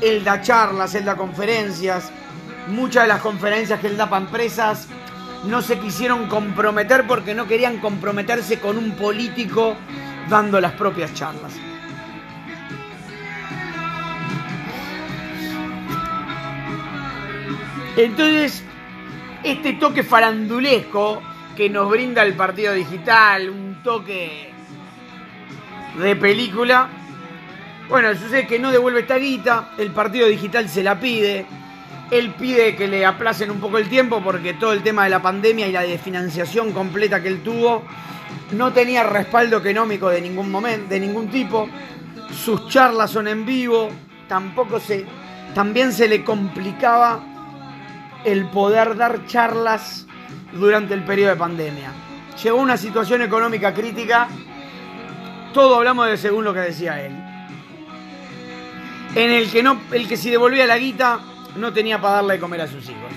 Él 0.00 0.24
da 0.24 0.40
charlas, 0.40 0.94
él 0.96 1.04
da 1.04 1.16
conferencias. 1.16 2.10
Muchas 2.66 3.04
de 3.04 3.08
las 3.08 3.20
conferencias 3.20 3.78
que 3.78 3.86
él 3.86 3.96
da 3.96 4.10
para 4.10 4.24
empresas 4.24 4.88
no 5.44 5.62
se 5.62 5.78
quisieron 5.78 6.26
comprometer 6.26 7.06
porque 7.06 7.34
no 7.34 7.46
querían 7.46 7.78
comprometerse 7.78 8.58
con 8.58 8.76
un 8.76 8.92
político 8.92 9.76
dando 10.28 10.60
las 10.60 10.72
propias 10.72 11.14
charlas. 11.14 11.52
Entonces, 17.96 18.62
este 19.42 19.74
toque 19.74 20.02
farandulesco 20.02 21.22
que 21.56 21.68
nos 21.68 21.90
brinda 21.90 22.22
el 22.22 22.34
partido 22.34 22.72
digital, 22.72 23.50
un 23.50 23.82
toque 23.82 24.50
de 25.98 26.16
película, 26.16 26.88
bueno, 27.88 28.14
sucede 28.14 28.46
que 28.46 28.58
no 28.58 28.70
devuelve 28.70 29.00
esta 29.00 29.16
guita, 29.16 29.72
el 29.76 29.90
partido 29.90 30.28
digital 30.28 30.68
se 30.68 30.82
la 30.82 31.00
pide, 31.00 31.44
él 32.10 32.34
pide 32.34 32.74
que 32.74 32.88
le 32.88 33.06
aplacen 33.06 33.50
un 33.50 33.60
poco 33.60 33.78
el 33.78 33.88
tiempo 33.88 34.20
porque 34.22 34.54
todo 34.54 34.72
el 34.72 34.82
tema 34.82 35.04
de 35.04 35.10
la 35.10 35.22
pandemia 35.22 35.68
y 35.68 35.72
la 35.72 35.82
desfinanciación 35.82 36.72
completa 36.72 37.22
que 37.22 37.28
él 37.28 37.42
tuvo 37.42 37.84
no 38.52 38.72
tenía 38.72 39.04
respaldo 39.04 39.58
económico 39.58 40.08
de 40.08 40.20
ningún 40.20 40.50
momento, 40.50 40.88
de 40.88 41.00
ningún 41.00 41.28
tipo. 41.28 41.68
Sus 42.32 42.68
charlas 42.68 43.10
son 43.10 43.28
en 43.28 43.46
vivo, 43.46 43.88
tampoco 44.28 44.80
se 44.80 45.06
también 45.54 45.92
se 45.92 46.08
le 46.08 46.22
complicaba 46.24 47.20
el 48.24 48.46
poder 48.46 48.96
dar 48.96 49.26
charlas 49.26 50.06
durante 50.52 50.94
el 50.94 51.04
periodo 51.04 51.30
de 51.30 51.36
pandemia. 51.36 51.92
Llegó 52.42 52.58
una 52.58 52.76
situación 52.76 53.22
económica 53.22 53.74
crítica, 53.74 54.28
todo 55.52 55.76
hablamos 55.76 56.06
de 56.08 56.16
según 56.16 56.44
lo 56.44 56.54
que 56.54 56.60
decía 56.60 57.04
él. 57.04 57.12
En 59.14 59.30
el 59.30 59.50
que 59.50 59.62
no 59.62 59.80
el 59.90 60.06
que 60.06 60.16
si 60.16 60.30
devolvía 60.30 60.66
la 60.66 60.78
guita 60.78 61.20
no 61.56 61.72
tenía 61.72 62.00
para 62.00 62.16
darle 62.16 62.34
de 62.34 62.40
comer 62.40 62.60
a 62.62 62.66
sus 62.66 62.84
hijos. 62.84 63.12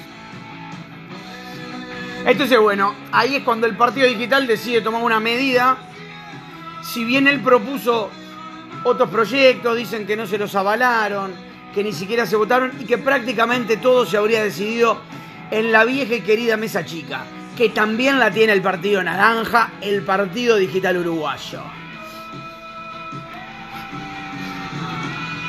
Entonces, 2.25 2.57
bueno, 2.59 2.95
ahí 3.11 3.35
es 3.35 3.43
cuando 3.43 3.67
el 3.67 3.75
Partido 3.75 4.07
Digital 4.07 4.47
decide 4.47 4.81
tomar 4.81 5.03
una 5.03 5.19
medida. 5.19 5.77
Si 6.81 7.03
bien 7.03 7.27
él 7.27 7.41
propuso 7.41 8.09
otros 8.83 9.09
proyectos, 9.09 9.75
dicen 9.75 10.07
que 10.07 10.15
no 10.15 10.25
se 10.25 10.37
los 10.37 10.55
avalaron, 10.55 11.33
que 11.73 11.83
ni 11.83 11.91
siquiera 11.91 12.25
se 12.25 12.35
votaron 12.35 12.71
y 12.79 12.85
que 12.85 12.97
prácticamente 12.97 13.77
todo 13.77 14.05
se 14.05 14.17
habría 14.17 14.43
decidido 14.43 15.01
en 15.51 15.71
la 15.71 15.83
vieja 15.83 16.15
y 16.15 16.21
querida 16.21 16.55
mesa 16.55 16.85
chica, 16.85 17.25
que 17.57 17.69
también 17.69 18.19
la 18.19 18.31
tiene 18.31 18.53
el 18.53 18.61
Partido 18.61 19.03
Naranja, 19.03 19.71
el 19.81 20.01
Partido 20.03 20.55
Digital 20.55 20.97
Uruguayo. 20.97 21.61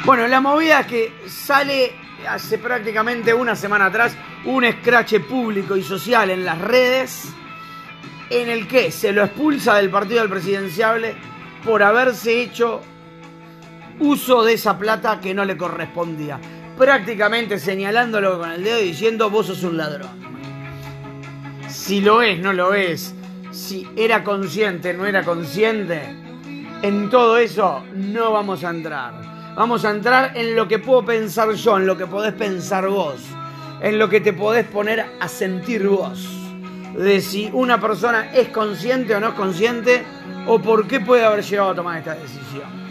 Bueno, 0.05 0.27
la 0.29 0.41
movida 0.41 0.81
es 0.81 0.87
que 0.87 1.13
sale 1.29 2.04
hace 2.27 2.59
prácticamente 2.59 3.33
una 3.35 3.57
semana 3.57 3.87
atrás 3.87 4.17
un 4.45 4.65
escrache 4.65 5.21
público 5.21 5.77
y 5.77 5.83
social 5.83 6.31
en 6.31 6.45
las 6.45 6.61
redes 6.61 7.29
en 8.31 8.49
el 8.49 8.67
que 8.67 8.91
se 8.91 9.13
lo 9.13 9.25
expulsa 9.25 9.77
del 9.77 9.91
partido 9.91 10.21
del 10.21 10.31
presidenciable 10.31 11.15
por 11.65 11.83
haberse 11.83 12.43
hecho 12.43 12.81
uso 14.01 14.43
de 14.45 14.55
esa 14.55 14.79
plata 14.79 15.21
que 15.21 15.35
no 15.35 15.45
le 15.45 15.57
correspondía. 15.57 16.39
Prácticamente 16.77 17.59
señalándolo 17.59 18.39
con 18.39 18.51
el 18.51 18.65
dedo 18.65 18.81
y 18.81 18.87
diciendo 18.87 19.31
vos 19.31 19.47
sos 19.47 19.63
un 19.63 19.77
ladrón. 19.77 20.25
Si 21.69 22.01
lo 22.01 22.23
es, 22.23 22.39
no 22.41 22.53
lo 22.53 22.75
es. 22.75 23.15
Si 23.51 23.87
era 23.97 24.25
consciente, 24.25 24.95
no 24.95 25.07
era 25.07 25.23
consciente. 25.23 26.03
En 26.83 27.09
todo 27.09 27.39
eso 27.39 27.85
no 27.95 28.33
vamos 28.33 28.65
a 28.65 28.71
entrar. 28.71 29.34
Vamos 29.57 29.85
a 29.85 29.91
entrar 29.91 30.37
en 30.37 30.57
lo 30.57 30.67
que 30.67 30.81
puedo 30.81 31.05
pensar 31.05 31.53
yo, 31.53 31.77
en 31.77 31.87
lo 31.87 31.97
que 31.97 32.07
podés 32.07 32.33
pensar 32.33 32.89
vos, 32.89 33.21
en 33.81 34.01
lo 34.01 34.09
que 34.09 34.21
te 34.21 34.33
podés 34.33 34.67
poner 34.67 35.07
a 35.21 35.29
sentir 35.29 35.87
vos. 35.87 36.29
De 36.97 37.21
si 37.21 37.51
una 37.53 37.81
persona 37.81 38.33
es 38.33 38.49
consciente 38.49 39.15
o 39.15 39.21
no 39.21 39.29
es 39.29 39.35
consciente, 39.35 40.05
o 40.49 40.61
por 40.61 40.89
qué 40.89 40.99
puede 40.99 41.25
haber 41.25 41.45
llegado 41.45 41.71
a 41.71 41.75
tomar 41.75 41.99
esta 41.99 42.17
decisión. 42.17 42.85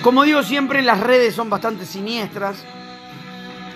Como 0.00 0.22
digo 0.22 0.44
siempre, 0.44 0.80
las 0.82 1.00
redes 1.00 1.34
son 1.34 1.50
bastante 1.50 1.84
siniestras. 1.84 2.64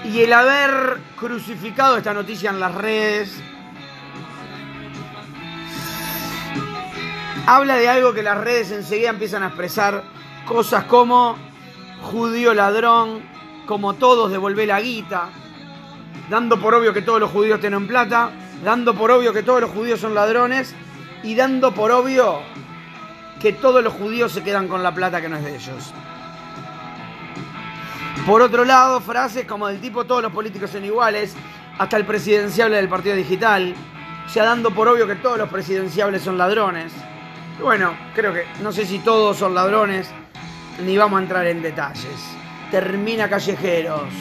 Y 0.04 0.20
el 0.20 0.32
haber 0.32 0.98
crucificado 1.16 1.96
esta 1.96 2.14
noticia 2.14 2.50
en 2.50 2.60
las 2.60 2.74
redes 2.74 3.36
habla 7.46 7.76
de 7.76 7.88
algo 7.88 8.12
que 8.12 8.22
las 8.22 8.38
redes 8.38 8.70
enseguida 8.70 9.10
empiezan 9.10 9.42
a 9.42 9.48
expresar 9.48 10.15
cosas 10.46 10.84
como 10.84 11.36
judío 12.02 12.54
ladrón, 12.54 13.20
como 13.66 13.94
todos 13.94 14.30
devolver 14.30 14.68
la 14.68 14.80
guita, 14.80 15.28
dando 16.30 16.58
por 16.58 16.72
obvio 16.74 16.92
que 16.92 17.02
todos 17.02 17.20
los 17.20 17.30
judíos 17.30 17.60
tienen 17.60 17.86
plata, 17.86 18.30
dando 18.64 18.94
por 18.94 19.10
obvio 19.10 19.32
que 19.32 19.42
todos 19.42 19.60
los 19.60 19.70
judíos 19.70 20.00
son 20.00 20.14
ladrones 20.14 20.74
y 21.24 21.34
dando 21.34 21.72
por 21.74 21.90
obvio 21.90 22.40
que 23.40 23.52
todos 23.52 23.82
los 23.82 23.92
judíos 23.92 24.32
se 24.32 24.42
quedan 24.42 24.68
con 24.68 24.82
la 24.82 24.94
plata 24.94 25.20
que 25.20 25.28
no 25.28 25.36
es 25.36 25.44
de 25.44 25.56
ellos. 25.56 25.92
Por 28.24 28.40
otro 28.40 28.64
lado, 28.64 29.00
frases 29.00 29.46
como 29.46 29.66
del 29.66 29.80
tipo 29.80 30.04
todos 30.04 30.22
los 30.22 30.32
políticos 30.32 30.70
son 30.70 30.84
iguales, 30.84 31.34
hasta 31.78 31.96
el 31.96 32.06
presidenciable 32.06 32.76
del 32.76 32.88
Partido 32.88 33.14
Digital, 33.16 33.74
ya 34.32 34.44
dando 34.44 34.70
por 34.70 34.88
obvio 34.88 35.06
que 35.06 35.16
todos 35.16 35.38
los 35.38 35.48
presidenciables 35.48 36.22
son 36.22 36.38
ladrones. 36.38 36.92
Bueno, 37.60 37.94
creo 38.14 38.32
que 38.32 38.46
no 38.62 38.72
sé 38.72 38.86
si 38.86 38.98
todos 39.00 39.36
son 39.36 39.54
ladrones, 39.54 40.10
ni 40.84 40.96
vamos 40.96 41.18
a 41.18 41.22
entrar 41.22 41.46
en 41.46 41.62
detalles. 41.62 42.36
Termina 42.70 43.28
Callejeros 43.28 44.12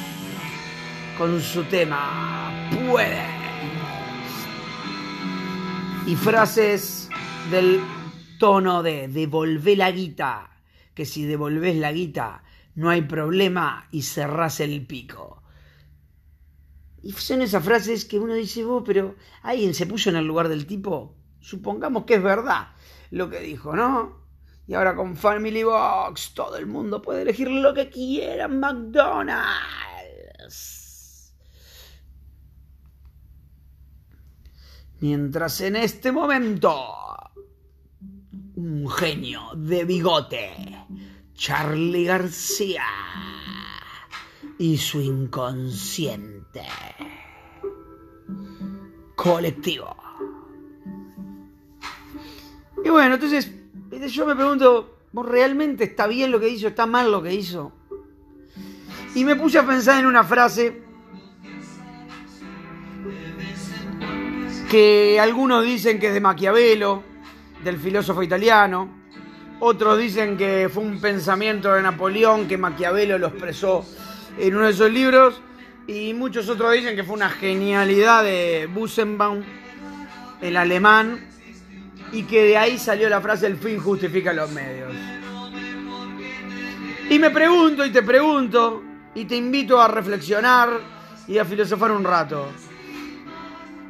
con 1.17 1.41
su 1.41 1.63
tema 1.65 2.69
Puedes. 2.87 3.35
Y 6.07 6.15
frases 6.15 7.09
del 7.49 7.81
tono 8.39 8.83
de 8.83 9.07
devolvé 9.07 9.75
la 9.75 9.91
guita, 9.91 10.51
que 10.93 11.05
si 11.05 11.25
devolvés 11.25 11.75
la 11.77 11.91
guita 11.91 12.43
no 12.75 12.89
hay 12.89 13.01
problema 13.01 13.87
y 13.91 14.03
cerrás 14.03 14.59
el 14.59 14.85
pico. 14.85 15.41
Y 17.01 17.11
son 17.13 17.41
esas 17.41 17.63
frases 17.63 18.05
que 18.05 18.19
uno 18.19 18.33
dice, 18.33 18.63
vos, 18.63 18.83
pero 18.85 19.15
alguien 19.43 19.73
se 19.73 19.85
puso 19.85 20.09
en 20.09 20.17
el 20.17 20.25
lugar 20.25 20.49
del 20.49 20.65
tipo. 20.65 21.15
Supongamos 21.39 22.05
que 22.05 22.15
es 22.15 22.23
verdad 22.23 22.69
lo 23.11 23.29
que 23.29 23.39
dijo, 23.39 23.75
¿no? 23.75 24.24
Y 24.67 24.73
ahora 24.73 24.95
con 24.95 25.15
Family 25.15 25.63
Box 25.63 26.33
todo 26.33 26.57
el 26.57 26.65
mundo 26.65 27.01
puede 27.01 27.21
elegir 27.21 27.49
lo 27.49 27.73
que 27.73 27.89
quiera 27.89 28.45
en 28.45 28.59
McDonald's. 28.59 29.35
Mientras 34.99 35.61
en 35.61 35.75
este 35.75 36.11
momento 36.11 36.73
un 38.55 38.89
genio 38.89 39.51
de 39.55 39.83
bigote, 39.83 40.85
Charlie 41.33 42.05
García 42.05 42.85
y 44.57 44.77
su 44.77 45.01
inconsciente 45.01 46.63
colectivo. 49.15 49.95
Y 52.83 52.89
bueno, 52.89 53.15
entonces 53.15 53.51
yo 54.07 54.25
me 54.25 54.35
pregunto, 54.35 54.95
¿Vos 55.15 55.25
realmente 55.25 55.85
está 55.85 56.07
bien 56.07 56.29
lo 56.29 56.41
que 56.41 56.49
hizo? 56.49 56.67
¿Está 56.67 56.85
mal 56.85 57.09
lo 57.09 57.23
que 57.23 57.33
hizo? 57.33 57.71
Y 59.15 59.23
me 59.23 59.37
puse 59.37 59.57
a 59.57 59.65
pensar 59.65 59.97
en 59.97 60.07
una 60.07 60.25
frase 60.25 60.81
que 64.69 65.17
algunos 65.17 65.63
dicen 65.63 66.01
que 66.01 66.07
es 66.07 66.13
de 66.13 66.19
Maquiavelo, 66.19 67.01
del 67.63 67.77
filósofo 67.77 68.23
italiano, 68.23 68.89
otros 69.61 69.97
dicen 69.99 70.35
que 70.35 70.67
fue 70.67 70.83
un 70.83 70.99
pensamiento 70.99 71.71
de 71.71 71.81
Napoleón, 71.81 72.45
que 72.49 72.57
Maquiavelo 72.57 73.17
lo 73.17 73.27
expresó 73.27 73.85
en 74.37 74.53
uno 74.53 74.65
de 74.65 74.71
esos 74.71 74.91
libros, 74.91 75.41
y 75.87 76.13
muchos 76.13 76.49
otros 76.49 76.73
dicen 76.73 76.97
que 76.97 77.05
fue 77.05 77.15
una 77.15 77.29
genialidad 77.29 78.21
de 78.21 78.67
Busenbaum, 78.69 79.43
el 80.41 80.57
alemán, 80.57 81.25
y 82.15 82.23
que 82.23 82.43
de 82.43 82.57
ahí 82.57 82.77
salió 82.77 83.09
la 83.09 83.19
frase 83.19 83.45
el 83.45 83.57
fin 83.57 83.77
justifica 83.77 84.31
los 84.31 84.49
medios. 84.49 84.93
Y 87.09 87.19
me 87.19 87.29
pregunto 87.29 87.85
y 87.85 87.91
te 87.91 88.03
pregunto 88.03 88.81
y 89.13 89.25
te 89.25 89.35
invito 89.35 89.81
a 89.81 89.89
reflexionar 89.89 90.79
y 91.27 91.37
a 91.37 91.43
filosofar 91.43 91.91
un 91.91 92.05
rato. 92.05 92.47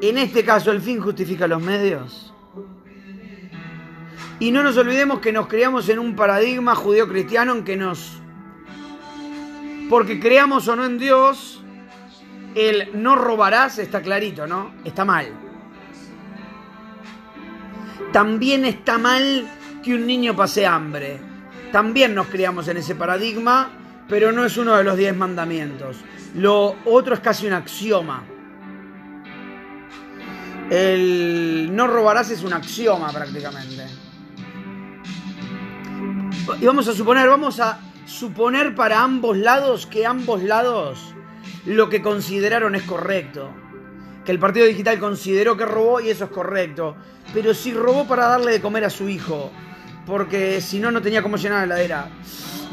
En 0.02 0.18
este 0.18 0.44
caso, 0.44 0.72
¿el 0.72 0.82
fin 0.82 1.00
justifica 1.00 1.48
los 1.48 1.62
medios? 1.62 2.34
Y 4.40 4.52
no 4.52 4.64
nos 4.64 4.76
olvidemos 4.76 5.20
que 5.20 5.32
nos 5.32 5.46
creamos 5.46 5.88
en 5.90 6.00
un 6.00 6.16
paradigma 6.16 6.74
judeo-cristiano 6.74 7.54
en 7.54 7.64
que 7.64 7.78
nos... 7.78 8.20
Porque 9.88 10.20
creamos 10.20 10.68
o 10.68 10.76
no 10.76 10.84
en 10.84 10.98
Dios, 10.98 11.64
el 12.56 12.90
no 13.00 13.16
robarás 13.16 13.78
está 13.78 14.02
clarito, 14.02 14.48
¿no? 14.48 14.74
Está 14.84 15.06
mal. 15.06 15.45
También 18.16 18.64
está 18.64 18.98
mal 18.98 19.46
que 19.84 19.94
un 19.94 20.08
niño 20.08 20.38
pase 20.38 20.66
hambre. 20.66 21.20
También 21.74 22.16
nos 22.16 22.28
criamos 22.28 22.66
en 22.70 22.78
ese 22.78 22.96
paradigma, 22.96 23.70
pero 24.08 24.32
no 24.32 24.46
es 24.46 24.56
uno 24.56 24.78
de 24.78 24.86
los 24.86 24.96
diez 24.96 25.14
mandamientos. 25.14 25.98
Lo 26.34 26.78
otro 26.86 27.16
es 27.16 27.20
casi 27.20 27.46
un 27.46 27.52
axioma. 27.52 28.24
El 30.70 31.76
no 31.76 31.88
robarás 31.88 32.32
es 32.32 32.42
un 32.44 32.54
axioma 32.54 33.12
prácticamente. 33.12 33.86
Y 36.62 36.66
vamos 36.66 36.88
a 36.88 36.94
suponer, 36.94 37.28
vamos 37.28 37.60
a 37.60 37.82
suponer 38.06 38.76
para 38.76 39.04
ambos 39.04 39.36
lados 39.36 39.88
que 39.88 40.06
ambos 40.06 40.42
lados 40.42 41.14
lo 41.66 41.90
que 41.90 42.02
consideraron 42.02 42.76
es 42.76 42.84
correcto. 42.84 43.65
Que 44.26 44.32
el 44.32 44.40
partido 44.40 44.66
digital 44.66 45.00
consideró 45.00 45.56
que 45.56 45.66
robó 45.66 46.02
y 46.02 46.10
eso 46.10 46.26
es 46.26 46.32
correcto. 46.32 46.96
Pero 47.34 47.54
si 47.54 47.74
robó 47.74 48.08
para 48.08 48.28
darle 48.28 48.54
de 48.54 48.62
comer 48.62 48.86
a 48.86 48.90
su 48.90 49.08
hijo, 49.08 49.52
porque 50.06 50.62
si 50.62 50.80
no, 50.80 50.92
no 50.92 51.02
tenía 51.02 51.22
cómo 51.22 51.38
llenar 51.38 51.68
la 51.68 51.76
heladera. 51.76 52.10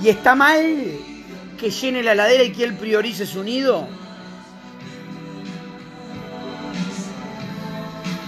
Y 0.03 0.09
está 0.09 0.35
mal 0.35 0.83
que 1.59 1.71
llene 1.71 2.03
la 2.03 2.13
heladera 2.13 2.43
y 2.43 2.53
que 2.53 2.65
él 2.65 2.75
priorice 2.75 3.27
su 3.27 3.43
nido. 3.43 3.87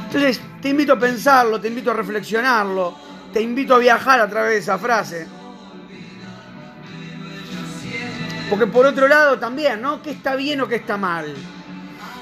Entonces, 0.07 0.41
te 0.61 0.69
invito 0.69 0.93
a 0.93 0.99
pensarlo, 0.99 1.61
te 1.61 1.69
invito 1.69 1.91
a 1.91 1.95
reflexionarlo, 1.95 2.97
te 3.33 3.43
invito 3.43 3.75
a 3.75 3.79
viajar 3.79 4.21
a 4.21 4.29
través 4.29 4.51
de 4.53 4.59
esa 4.59 4.79
frase. 4.79 5.27
Porque 8.49 8.67
por 8.67 8.87
otro 8.87 9.09
lado 9.09 9.39
también, 9.39 9.81
¿no? 9.81 10.01
¿Qué 10.03 10.13
está 10.13 10.37
bien 10.37 10.61
o 10.61 10.69
qué 10.69 10.77
está 10.77 10.97
mal? 10.97 11.35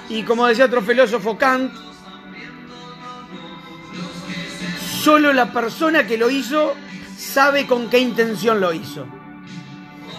Y 0.09 0.23
como 0.25 0.47
decía 0.47 0.67
otro 0.67 0.83
filósofo 0.83 1.38
Kant, 1.38 1.73
solo 5.03 5.33
la 5.33 5.53
persona 5.53 6.07
que 6.07 6.19
lo 6.19 6.31
hizo 6.31 6.75
sabe 7.17 7.67
con 7.67 7.88
qué 7.88 7.99
intención 7.99 8.61
lo 8.61 8.73
hizo. 8.73 9.07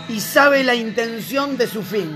Y 0.09 0.19
sabe 0.19 0.63
la 0.63 0.75
intención 0.75 1.57
de 1.57 1.67
su 1.67 1.83
fin. 1.83 2.11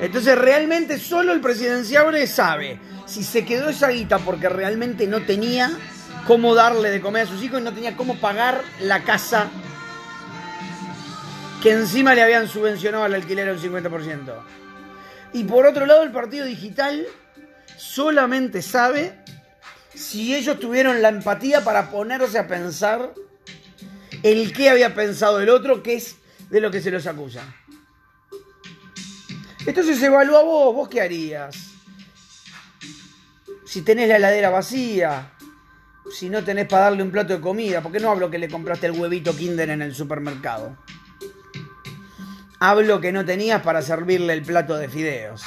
Entonces 0.00 0.36
realmente 0.36 0.98
solo 0.98 1.32
el 1.32 1.40
presidenciable 1.40 2.26
sabe 2.26 2.80
si 3.06 3.22
se 3.22 3.44
quedó 3.44 3.68
esa 3.68 3.88
guita 3.88 4.18
porque 4.18 4.48
realmente 4.48 5.06
no 5.06 5.22
tenía 5.22 5.70
cómo 6.26 6.54
darle 6.54 6.90
de 6.90 7.00
comer 7.00 7.26
a 7.26 7.30
sus 7.30 7.42
hijos 7.42 7.60
y 7.60 7.64
no 7.64 7.72
tenía 7.72 7.96
cómo 7.96 8.16
pagar 8.16 8.62
la 8.80 9.02
casa 9.02 9.48
que 11.62 11.72
encima 11.72 12.14
le 12.14 12.22
habían 12.22 12.48
subvencionado 12.48 13.04
al 13.04 13.14
alquiler 13.14 13.50
un 13.50 13.58
50%. 13.58 14.32
Y 15.32 15.44
por 15.44 15.66
otro 15.66 15.86
lado, 15.86 16.02
el 16.02 16.12
partido 16.12 16.44
digital 16.44 17.06
solamente 17.76 18.62
sabe 18.62 19.18
si 19.94 20.34
ellos 20.34 20.58
tuvieron 20.60 21.02
la 21.02 21.08
empatía 21.08 21.64
para 21.64 21.90
ponerse 21.90 22.38
a 22.38 22.46
pensar 22.46 23.14
el 24.22 24.52
qué 24.52 24.70
había 24.70 24.94
pensado 24.94 25.40
el 25.40 25.48
otro, 25.48 25.82
que 25.82 25.94
es 25.94 26.16
de 26.50 26.60
lo 26.60 26.70
que 26.70 26.80
se 26.80 26.90
los 26.90 27.06
acusa. 27.06 27.42
Entonces 29.66 30.02
evalúa 30.02 30.42
vos, 30.42 30.74
vos 30.74 30.88
qué 30.88 31.00
harías. 31.00 31.56
Si 33.64 33.82
tenés 33.82 34.08
la 34.08 34.16
heladera 34.16 34.50
vacía, 34.50 35.32
si 36.12 36.28
no 36.28 36.44
tenés 36.44 36.66
para 36.66 36.84
darle 36.84 37.02
un 37.02 37.10
plato 37.10 37.34
de 37.34 37.40
comida, 37.40 37.80
¿por 37.80 37.92
qué 37.92 38.00
no 38.00 38.10
hablo 38.10 38.30
que 38.30 38.38
le 38.38 38.48
compraste 38.48 38.86
el 38.86 38.92
huevito 38.92 39.34
Kinder 39.34 39.70
en 39.70 39.82
el 39.82 39.94
supermercado? 39.94 40.76
Hablo 42.64 43.00
que 43.00 43.10
no 43.10 43.24
tenías 43.24 43.60
para 43.60 43.82
servirle 43.82 44.34
el 44.34 44.42
plato 44.42 44.76
de 44.76 44.88
fideos. 44.88 45.42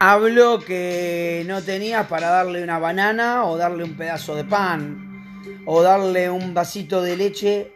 Hablo 0.00 0.58
que 0.58 1.44
no 1.46 1.62
tenías 1.62 2.08
para 2.08 2.28
darle 2.30 2.64
una 2.64 2.80
banana 2.80 3.44
o 3.44 3.56
darle 3.56 3.84
un 3.84 3.96
pedazo 3.96 4.34
de 4.34 4.42
pan 4.42 5.62
o 5.64 5.80
darle 5.80 6.28
un 6.28 6.54
vasito 6.54 7.02
de 7.02 7.16
leche 7.16 7.72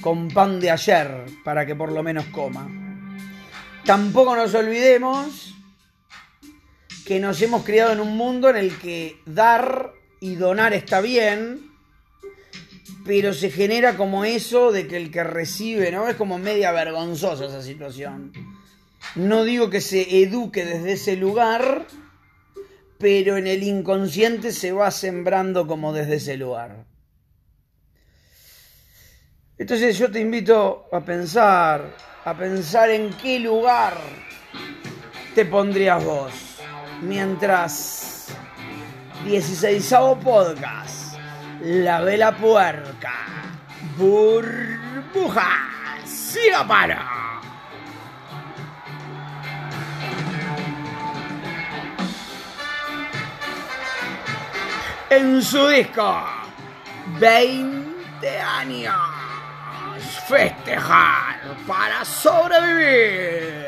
con 0.00 0.26
pan 0.26 0.58
de 0.58 0.72
ayer 0.72 1.24
para 1.44 1.64
que 1.66 1.76
por 1.76 1.92
lo 1.92 2.02
menos 2.02 2.24
coma. 2.32 2.68
Tampoco 3.84 4.34
nos 4.34 4.52
olvidemos 4.54 5.54
que 7.06 7.20
nos 7.20 7.40
hemos 7.42 7.64
criado 7.64 7.92
en 7.92 8.00
un 8.00 8.16
mundo 8.16 8.50
en 8.50 8.56
el 8.56 8.76
que 8.76 9.20
dar 9.24 9.92
y 10.18 10.34
donar 10.34 10.74
está 10.74 11.00
bien, 11.00 11.75
pero 13.06 13.32
se 13.32 13.50
genera 13.50 13.96
como 13.96 14.24
eso 14.24 14.72
de 14.72 14.88
que 14.88 14.96
el 14.96 15.12
que 15.12 15.22
recibe, 15.22 15.92
¿no? 15.92 16.08
Es 16.08 16.16
como 16.16 16.38
media 16.38 16.72
vergonzosa 16.72 17.46
esa 17.46 17.62
situación. 17.62 18.32
No 19.14 19.44
digo 19.44 19.70
que 19.70 19.80
se 19.80 20.22
eduque 20.22 20.64
desde 20.64 20.92
ese 20.92 21.16
lugar, 21.16 21.86
pero 22.98 23.36
en 23.36 23.46
el 23.46 23.62
inconsciente 23.62 24.50
se 24.50 24.72
va 24.72 24.90
sembrando 24.90 25.68
como 25.68 25.92
desde 25.92 26.16
ese 26.16 26.36
lugar. 26.36 26.84
Entonces 29.56 29.96
yo 29.96 30.10
te 30.10 30.20
invito 30.20 30.86
a 30.92 31.00
pensar, 31.00 31.96
a 32.24 32.36
pensar 32.36 32.90
en 32.90 33.10
qué 33.14 33.38
lugar 33.38 33.96
te 35.34 35.44
pondrías 35.46 36.04
vos. 36.04 36.32
Mientras 37.02 38.26
16 39.24 39.94
podcast, 40.22 40.95
la 41.66 42.00
vela 42.00 42.30
puerca, 42.36 43.12
burbuja, 43.96 45.48
siga 46.04 46.66
para. 46.66 47.16
en 55.08 55.40
su 55.40 55.68
disco 55.68 56.24
20 57.20 58.40
años 58.40 58.94
festejar 60.28 61.36
para 61.66 62.04
sobrevivir. 62.04 63.66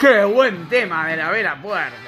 Qué 0.00 0.24
buen 0.24 0.68
tema 0.68 1.06
de 1.08 1.16
la 1.16 1.30
Vela 1.30 1.56
Puerta. 1.60 2.07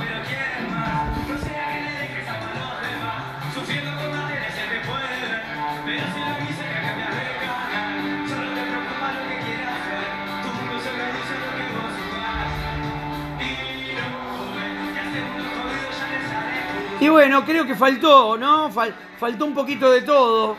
bueno, 17.09 17.43
creo 17.45 17.65
que 17.65 17.75
faltó, 17.75 18.37
¿no? 18.37 18.69
Fal- 18.71 18.93
faltó 19.19 19.45
un 19.45 19.53
poquito 19.53 19.89
de 19.91 20.01
todo. 20.01 20.55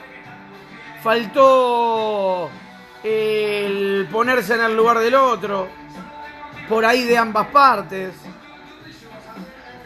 Faltó 1.03 2.51
el 3.03 4.09
ponerse 4.11 4.55
en 4.55 4.63
el 4.63 4.77
lugar 4.77 4.99
del 4.99 5.15
otro. 5.15 5.69
Por 6.69 6.85
ahí 6.85 7.05
de 7.05 7.19
ambas 7.19 7.49
partes. 7.49 8.15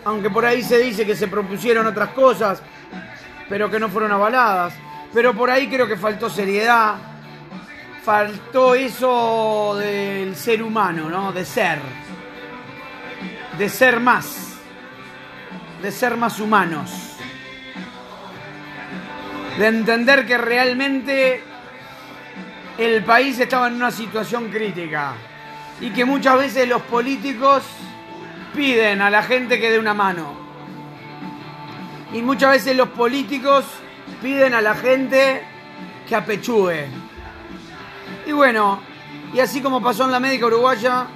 aunque 0.05 0.31
por 0.31 0.45
ahí 0.45 0.63
se 0.63 0.79
dice 0.79 1.05
que 1.05 1.17
se 1.17 1.27
propusieron 1.27 1.85
otras 1.87 2.11
cosas, 2.11 2.63
pero 3.49 3.69
que 3.69 3.81
no 3.81 3.89
fueron 3.89 4.13
avaladas. 4.13 4.73
Pero 5.13 5.35
por 5.35 5.51
ahí 5.51 5.67
creo 5.69 5.89
que 5.89 5.97
faltó 5.97 6.31
seriedad, 6.31 6.95
faltó 8.05 8.75
eso 8.77 9.75
del 9.77 10.37
ser 10.37 10.63
humano, 10.63 11.09
¿no? 11.11 11.33
De 11.33 11.45
ser, 11.45 11.81
de 13.59 13.69
ser 13.69 13.99
más, 13.99 14.46
de 15.83 15.91
ser 15.91 16.17
más 16.17 16.41
humanos, 16.41 16.91
de 19.59 19.67
entender 19.67 20.27
que 20.27 20.39
realmente 20.39 21.43
el 22.79 23.05
país 23.05 23.39
estaba 23.39 23.69
en 23.69 23.75
una 23.75 23.91
situación 23.91 24.51
crítica 24.51 25.15
y 25.81 25.91
que 25.91 26.05
muchas 26.05 26.39
veces 26.39 26.69
los 26.69 26.83
políticos 26.83 27.63
piden 28.55 29.03
a 29.03 29.11
la 29.11 29.23
gente 29.23 29.61
que 29.61 29.71
dé 29.71 29.79
una 29.79 29.95
mano. 29.95 30.35
Y 32.13 32.23
muchas 32.23 32.53
veces 32.53 32.77
los 32.77 32.89
políticos 32.89 33.65
piden 34.23 34.55
a 34.55 34.61
la 34.61 34.75
gente 34.75 35.43
que 36.09 36.15
apechugue. 36.15 36.87
Y 38.27 38.33
bueno, 38.33 38.81
y 39.35 39.41
así 39.41 39.61
como 39.61 39.83
pasó 39.83 40.05
en 40.05 40.13
la 40.13 40.21
médica 40.21 40.47
uruguaya, 40.47 41.07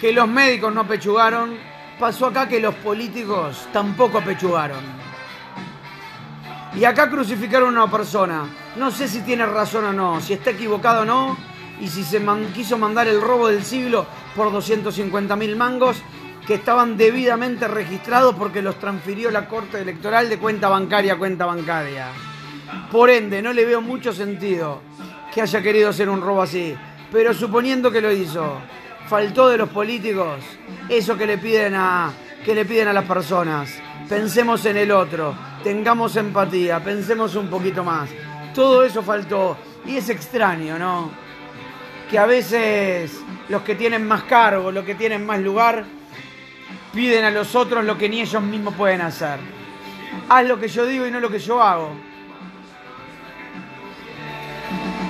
que 0.00 0.12
los 0.12 0.28
médicos 0.28 0.72
no 0.72 0.82
apechugaron, 0.82 1.56
pasó 2.02 2.26
acá 2.26 2.48
que 2.48 2.58
los 2.58 2.74
políticos 2.74 3.68
tampoco 3.72 4.18
apechugaron. 4.18 4.82
Y 6.74 6.84
acá 6.84 7.08
crucificaron 7.08 7.78
a 7.78 7.84
una 7.84 7.92
persona. 7.92 8.44
No 8.74 8.90
sé 8.90 9.06
si 9.06 9.20
tiene 9.20 9.46
razón 9.46 9.84
o 9.84 9.92
no, 9.92 10.20
si 10.20 10.32
está 10.32 10.50
equivocado 10.50 11.02
o 11.02 11.04
no, 11.04 11.36
y 11.80 11.86
si 11.86 12.02
se 12.02 12.20
quiso 12.52 12.76
mandar 12.76 13.06
el 13.06 13.20
robo 13.20 13.46
del 13.46 13.62
siglo 13.62 14.04
por 14.34 14.50
250 14.50 15.36
mil 15.36 15.54
mangos 15.54 16.02
que 16.44 16.54
estaban 16.54 16.96
debidamente 16.96 17.68
registrados 17.68 18.34
porque 18.34 18.62
los 18.62 18.80
transfirió 18.80 19.30
la 19.30 19.46
Corte 19.46 19.80
Electoral 19.80 20.28
de 20.28 20.38
cuenta 20.38 20.68
bancaria 20.68 21.12
a 21.12 21.18
cuenta 21.18 21.46
bancaria. 21.46 22.08
Por 22.90 23.10
ende, 23.10 23.40
no 23.40 23.52
le 23.52 23.64
veo 23.64 23.80
mucho 23.80 24.12
sentido 24.12 24.82
que 25.32 25.40
haya 25.40 25.62
querido 25.62 25.90
hacer 25.90 26.08
un 26.08 26.20
robo 26.20 26.42
así. 26.42 26.74
Pero 27.12 27.32
suponiendo 27.32 27.92
que 27.92 28.00
lo 28.00 28.10
hizo, 28.10 28.56
faltó 29.12 29.50
de 29.50 29.58
los 29.58 29.68
políticos 29.68 30.42
eso 30.88 31.18
que 31.18 31.26
le 31.26 31.36
piden 31.36 31.74
a, 31.74 32.10
que 32.46 32.54
le 32.54 32.64
piden 32.64 32.88
a 32.88 32.94
las 32.94 33.04
personas. 33.04 33.70
Pensemos 34.08 34.64
en 34.64 34.78
el 34.78 34.90
otro, 34.90 35.34
tengamos 35.62 36.16
empatía, 36.16 36.82
pensemos 36.82 37.34
un 37.34 37.48
poquito 37.48 37.84
más. 37.84 38.08
Todo 38.54 38.82
eso 38.82 39.02
faltó. 39.02 39.58
Y 39.84 39.98
es 39.98 40.08
extraño, 40.08 40.78
¿no? 40.78 41.10
Que 42.10 42.18
a 42.18 42.24
veces 42.24 43.20
los 43.50 43.60
que 43.60 43.74
tienen 43.74 44.08
más 44.08 44.22
cargo, 44.22 44.72
los 44.72 44.86
que 44.86 44.94
tienen 44.94 45.26
más 45.26 45.40
lugar, 45.40 45.84
piden 46.94 47.26
a 47.26 47.30
los 47.30 47.54
otros 47.54 47.84
lo 47.84 47.98
que 47.98 48.08
ni 48.08 48.22
ellos 48.22 48.42
mismos 48.42 48.72
pueden 48.76 49.02
hacer. 49.02 49.38
Haz 50.30 50.46
lo 50.46 50.58
que 50.58 50.68
yo 50.68 50.86
digo 50.86 51.06
y 51.06 51.10
no 51.10 51.20
lo 51.20 51.28
que 51.28 51.38
yo 51.38 51.62
hago. 51.62 51.90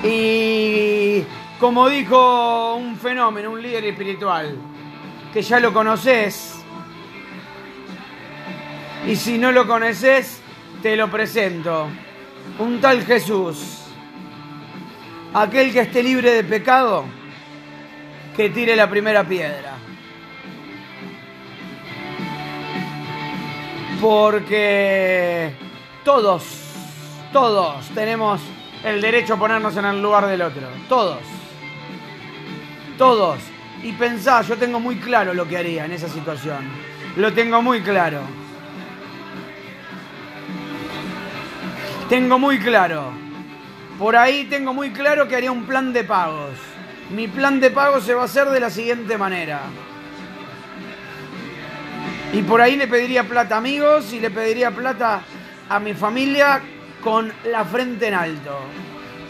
Y 0.03 1.23
como 1.63 1.89
dijo 1.89 2.75
un 2.75 2.97
fenómeno, 2.97 3.53
un 3.53 3.63
líder 3.63 3.85
espiritual, 3.85 4.57
que 5.33 5.43
ya 5.43 5.61
lo 5.61 5.73
conoces, 5.73 6.61
y 9.07 9.15
si 9.15 9.39
no 9.39 9.53
lo 9.53 9.65
conoces, 9.65 10.43
te 10.83 10.97
lo 10.97 11.09
presento. 11.09 11.87
Un 12.59 12.81
tal 12.81 13.05
Jesús, 13.05 13.85
aquel 15.33 15.73
que 15.73 15.83
esté 15.83 16.03
libre 16.03 16.33
de 16.33 16.43
pecado, 16.43 17.05
que 18.37 18.51
tire 18.51 18.75
la 18.75 18.91
primera 18.91 19.23
piedra. 19.23 19.75
Porque 24.01 25.53
todos, 26.05 26.43
todos 27.33 27.87
tenemos 27.91 28.41
el 28.83 29.01
derecho 29.01 29.35
a 29.35 29.37
ponernos 29.37 29.77
en 29.77 29.85
el 29.85 30.03
lugar 30.03 30.27
del 30.27 30.43
otro. 30.43 30.67
Todos. 30.89 31.42
Todos. 32.99 33.39
Y 33.83 33.93
pensá, 33.93 34.43
yo 34.43 34.57
tengo 34.57 34.79
muy 34.79 34.97
claro 34.97 35.35
lo 35.35 35.47
que 35.49 35.57
haría 35.57 35.85
en 35.85 35.93
esa 35.93 36.09
situación. 36.09 36.69
Lo 37.17 37.33
tengo 37.33 37.61
muy 37.63 37.81
claro. 37.83 38.21
Tengo 42.09 42.39
muy 42.39 42.59
claro. 42.59 43.11
Por 43.99 44.17
ahí 44.17 44.45
tengo 44.45 44.75
muy 44.75 44.91
claro 44.91 45.27
que 45.29 45.37
haría 45.37 45.53
un 45.53 45.65
plan 45.65 45.93
de 45.93 46.05
pagos. 46.05 46.55
Mi 47.11 47.29
plan 47.29 47.61
de 47.61 47.71
pagos 47.71 48.05
se 48.05 48.15
va 48.15 48.23
a 48.23 48.25
hacer 48.25 48.49
de 48.49 48.61
la 48.61 48.71
siguiente 48.71 49.19
manera. 49.19 49.61
Y 52.33 52.43
por 52.43 52.61
ahí 52.61 52.77
le 52.77 52.89
pediría 52.89 53.25
plata 53.25 53.57
a 53.57 53.59
amigos 53.59 54.13
y 54.13 54.21
le 54.21 54.31
pediría 54.31 54.71
plata 54.71 55.23
a 55.69 55.79
mi 55.81 55.93
familia 55.93 56.63
con 57.03 57.33
la 57.45 57.65
frente 57.65 58.09
en 58.09 58.15
alto. 58.15 58.59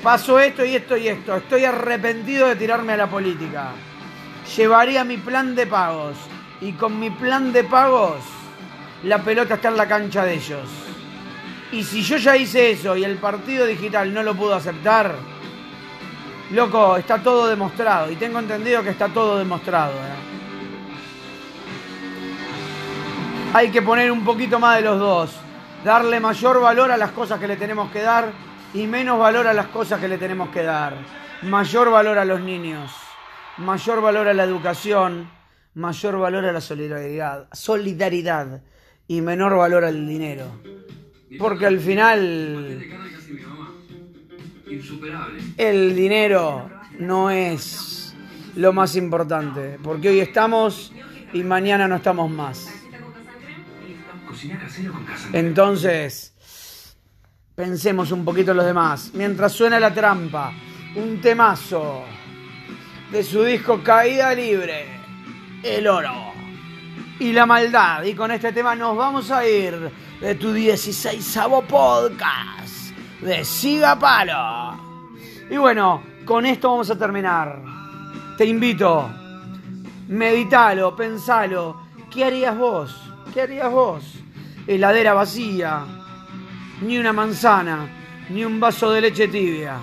Paso 0.02 0.40
esto 0.40 0.64
y 0.64 0.74
esto 0.74 0.96
y 0.96 1.06
esto. 1.06 1.36
Estoy 1.36 1.64
arrepentido 1.64 2.48
de 2.48 2.56
tirarme 2.56 2.94
a 2.94 2.96
la 2.96 3.06
política. 3.06 3.68
Llevaría 4.56 5.04
mi 5.04 5.16
plan 5.16 5.54
de 5.54 5.66
pagos. 5.66 6.16
Y 6.60 6.72
con 6.72 6.98
mi 6.98 7.10
plan 7.10 7.52
de 7.52 7.62
pagos, 7.64 8.18
la 9.04 9.18
pelota 9.18 9.54
está 9.54 9.68
en 9.68 9.76
la 9.76 9.86
cancha 9.86 10.24
de 10.24 10.34
ellos. 10.34 10.68
Y 11.70 11.84
si 11.84 12.02
yo 12.02 12.16
ya 12.16 12.36
hice 12.36 12.72
eso 12.72 12.96
y 12.96 13.04
el 13.04 13.16
partido 13.16 13.64
digital 13.64 14.12
no 14.12 14.22
lo 14.22 14.34
pudo 14.34 14.54
aceptar, 14.54 15.14
loco, 16.50 16.96
está 16.96 17.18
todo 17.22 17.46
demostrado. 17.46 18.10
Y 18.10 18.16
tengo 18.16 18.40
entendido 18.40 18.82
que 18.82 18.90
está 18.90 19.08
todo 19.08 19.38
demostrado. 19.38 19.92
¿eh? 19.92 20.32
Hay 23.54 23.70
que 23.70 23.82
poner 23.82 24.10
un 24.10 24.24
poquito 24.24 24.58
más 24.58 24.76
de 24.76 24.82
los 24.82 24.98
dos. 24.98 25.30
Darle 25.84 26.18
mayor 26.18 26.60
valor 26.60 26.90
a 26.90 26.96
las 26.96 27.12
cosas 27.12 27.38
que 27.38 27.46
le 27.46 27.56
tenemos 27.56 27.90
que 27.90 28.02
dar 28.02 28.51
y 28.74 28.86
menos 28.86 29.18
valor 29.18 29.46
a 29.46 29.52
las 29.52 29.66
cosas 29.66 30.00
que 30.00 30.08
le 30.08 30.18
tenemos 30.18 30.48
que 30.50 30.62
dar. 30.62 30.96
Mayor 31.42 31.90
valor 31.90 32.18
a 32.18 32.24
los 32.24 32.40
niños. 32.40 32.90
Mayor 33.58 34.00
valor 34.00 34.28
a 34.28 34.34
la 34.34 34.44
educación. 34.44 35.30
Mayor 35.74 36.18
valor 36.18 36.44
a 36.46 36.52
la 36.52 36.60
solidaridad. 36.60 37.48
Solidaridad. 37.52 38.62
Y 39.08 39.20
menor 39.20 39.56
valor 39.56 39.84
al 39.84 40.06
dinero. 40.06 40.46
Porque 41.38 41.66
al 41.66 41.80
final 41.80 42.82
el 45.56 45.96
dinero 45.96 46.70
no 46.98 47.30
es 47.30 48.14
lo 48.56 48.72
más 48.72 48.96
importante. 48.96 49.78
Porque 49.82 50.08
hoy 50.08 50.20
estamos 50.20 50.92
y 51.32 51.42
mañana 51.42 51.88
no 51.88 51.96
estamos 51.96 52.30
más. 52.30 52.72
Entonces, 55.32 56.34
pensemos 57.54 58.10
un 58.10 58.24
poquito 58.24 58.52
en 58.52 58.56
los 58.58 58.66
demás. 58.66 59.10
Mientras 59.14 59.52
suena 59.52 59.78
la 59.78 59.92
trampa, 59.92 60.52
un 60.96 61.20
temazo 61.20 62.02
de 63.10 63.22
su 63.22 63.42
disco 63.42 63.82
Caída 63.82 64.34
Libre, 64.34 64.86
El 65.62 65.86
Oro 65.86 66.32
y 67.18 67.32
la 67.32 67.46
Maldad. 67.46 68.04
Y 68.04 68.14
con 68.14 68.30
este 68.30 68.52
tema 68.52 68.74
nos 68.74 68.96
vamos 68.96 69.30
a 69.30 69.46
ir 69.46 69.90
de 70.20 70.34
tu 70.36 70.52
16 70.52 71.38
podcast 71.68 72.94
de 73.20 73.44
Siga 73.44 73.98
Palo. 73.98 74.78
Y 75.50 75.56
bueno, 75.56 76.02
con 76.24 76.46
esto 76.46 76.70
vamos 76.70 76.90
a 76.90 76.98
terminar. 76.98 77.62
Te 78.38 78.46
invito, 78.46 79.10
meditalo, 80.08 80.96
pensalo. 80.96 81.82
¿Qué 82.10 82.24
harías 82.24 82.56
vos? 82.56 82.94
¿Qué 83.32 83.42
harías 83.42 83.70
vos? 83.70 84.04
Heladera 84.66 85.14
vacía, 85.14 85.84
ni 86.82 86.98
una 86.98 87.12
manzana, 87.12 87.88
ni 88.30 88.44
un 88.44 88.58
vaso 88.58 88.90
de 88.90 89.00
leche 89.00 89.28
tibia, 89.28 89.78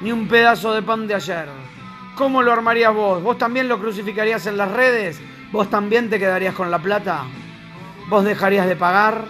ni 0.00 0.10
un 0.12 0.26
pedazo 0.26 0.72
de 0.72 0.82
pan 0.82 1.06
de 1.06 1.14
ayer. 1.14 1.48
¿Cómo 2.14 2.42
lo 2.42 2.52
armarías 2.52 2.94
vos? 2.94 3.22
¿Vos 3.22 3.38
también 3.38 3.68
lo 3.68 3.78
crucificarías 3.78 4.46
en 4.46 4.56
las 4.56 4.70
redes? 4.70 5.20
¿Vos 5.50 5.68
también 5.68 6.08
te 6.08 6.18
quedarías 6.18 6.54
con 6.54 6.70
la 6.70 6.78
plata? 6.78 7.24
¿Vos 8.08 8.24
dejarías 8.24 8.66
de 8.66 8.76
pagar? 8.76 9.24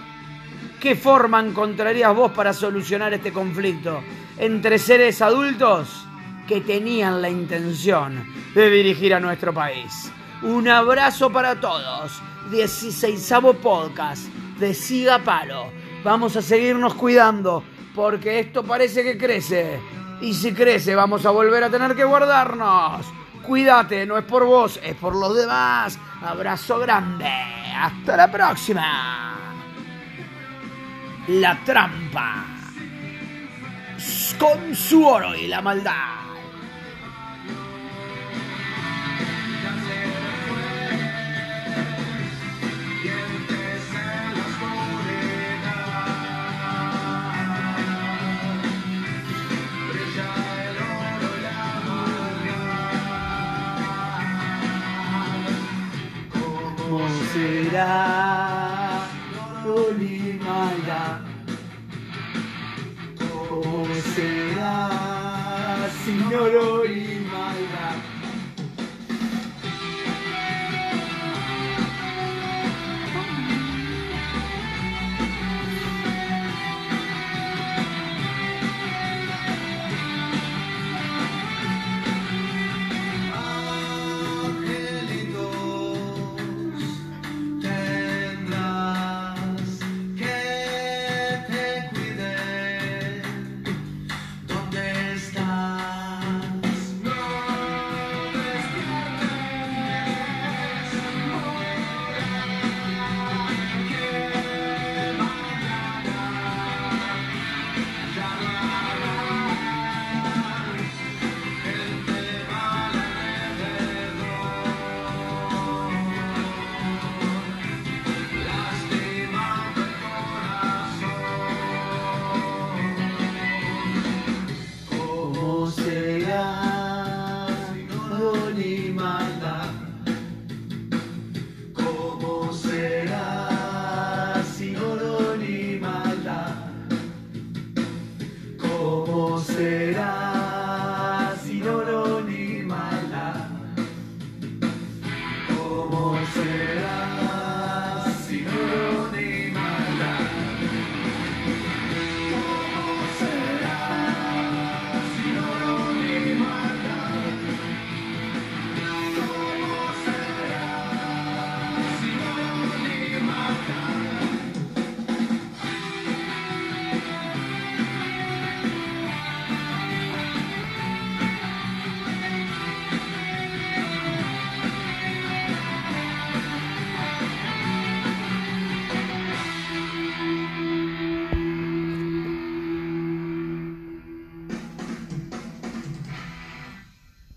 ¿Qué 0.79 0.95
forma 0.95 1.39
encontrarías 1.39 2.15
vos 2.15 2.31
para 2.31 2.53
solucionar 2.53 3.13
este 3.13 3.31
conflicto 3.31 4.03
entre 4.37 4.77
seres 4.79 5.21
adultos 5.21 6.05
que 6.47 6.61
tenían 6.61 7.21
la 7.21 7.29
intención 7.29 8.25
de 8.53 8.69
dirigir 8.69 9.13
a 9.13 9.19
nuestro 9.19 9.53
país? 9.53 10.11
Un 10.41 10.67
abrazo 10.67 11.31
para 11.31 11.59
todos. 11.59 12.21
16 12.51 13.33
podcast 13.61 14.27
de 14.59 14.73
Siga 14.73 15.19
Palo. 15.19 15.82
Vamos 16.03 16.35
a 16.35 16.41
seguirnos 16.41 16.95
cuidando 16.95 17.63
porque 17.95 18.39
esto 18.39 18.63
parece 18.63 19.03
que 19.03 19.17
crece. 19.17 19.79
Y 20.21 20.33
si 20.33 20.53
crece 20.53 20.95
vamos 20.95 21.25
a 21.25 21.31
volver 21.31 21.63
a 21.63 21.69
tener 21.69 21.95
que 21.95 22.03
guardarnos. 22.03 23.05
Cuídate, 23.41 24.05
no 24.05 24.17
es 24.17 24.25
por 24.25 24.45
vos, 24.45 24.79
es 24.83 24.95
por 24.95 25.15
los 25.15 25.35
demás. 25.35 25.97
Abrazo 26.21 26.79
grande. 26.79 27.29
Hasta 27.75 28.17
la 28.17 28.31
próxima. 28.31 29.35
La 31.27 31.59
trampa. 31.63 32.45
Con 34.39 34.75
su 34.75 35.05
oro 35.05 35.35
y 35.35 35.47
la 35.47 35.61
maldad. 35.61 36.22
Será 57.33 59.07
maldad? 60.45 61.21
¿Cómo 63.49 63.87
será 64.15 65.89
sin 66.05 66.29
dolor 66.29 66.85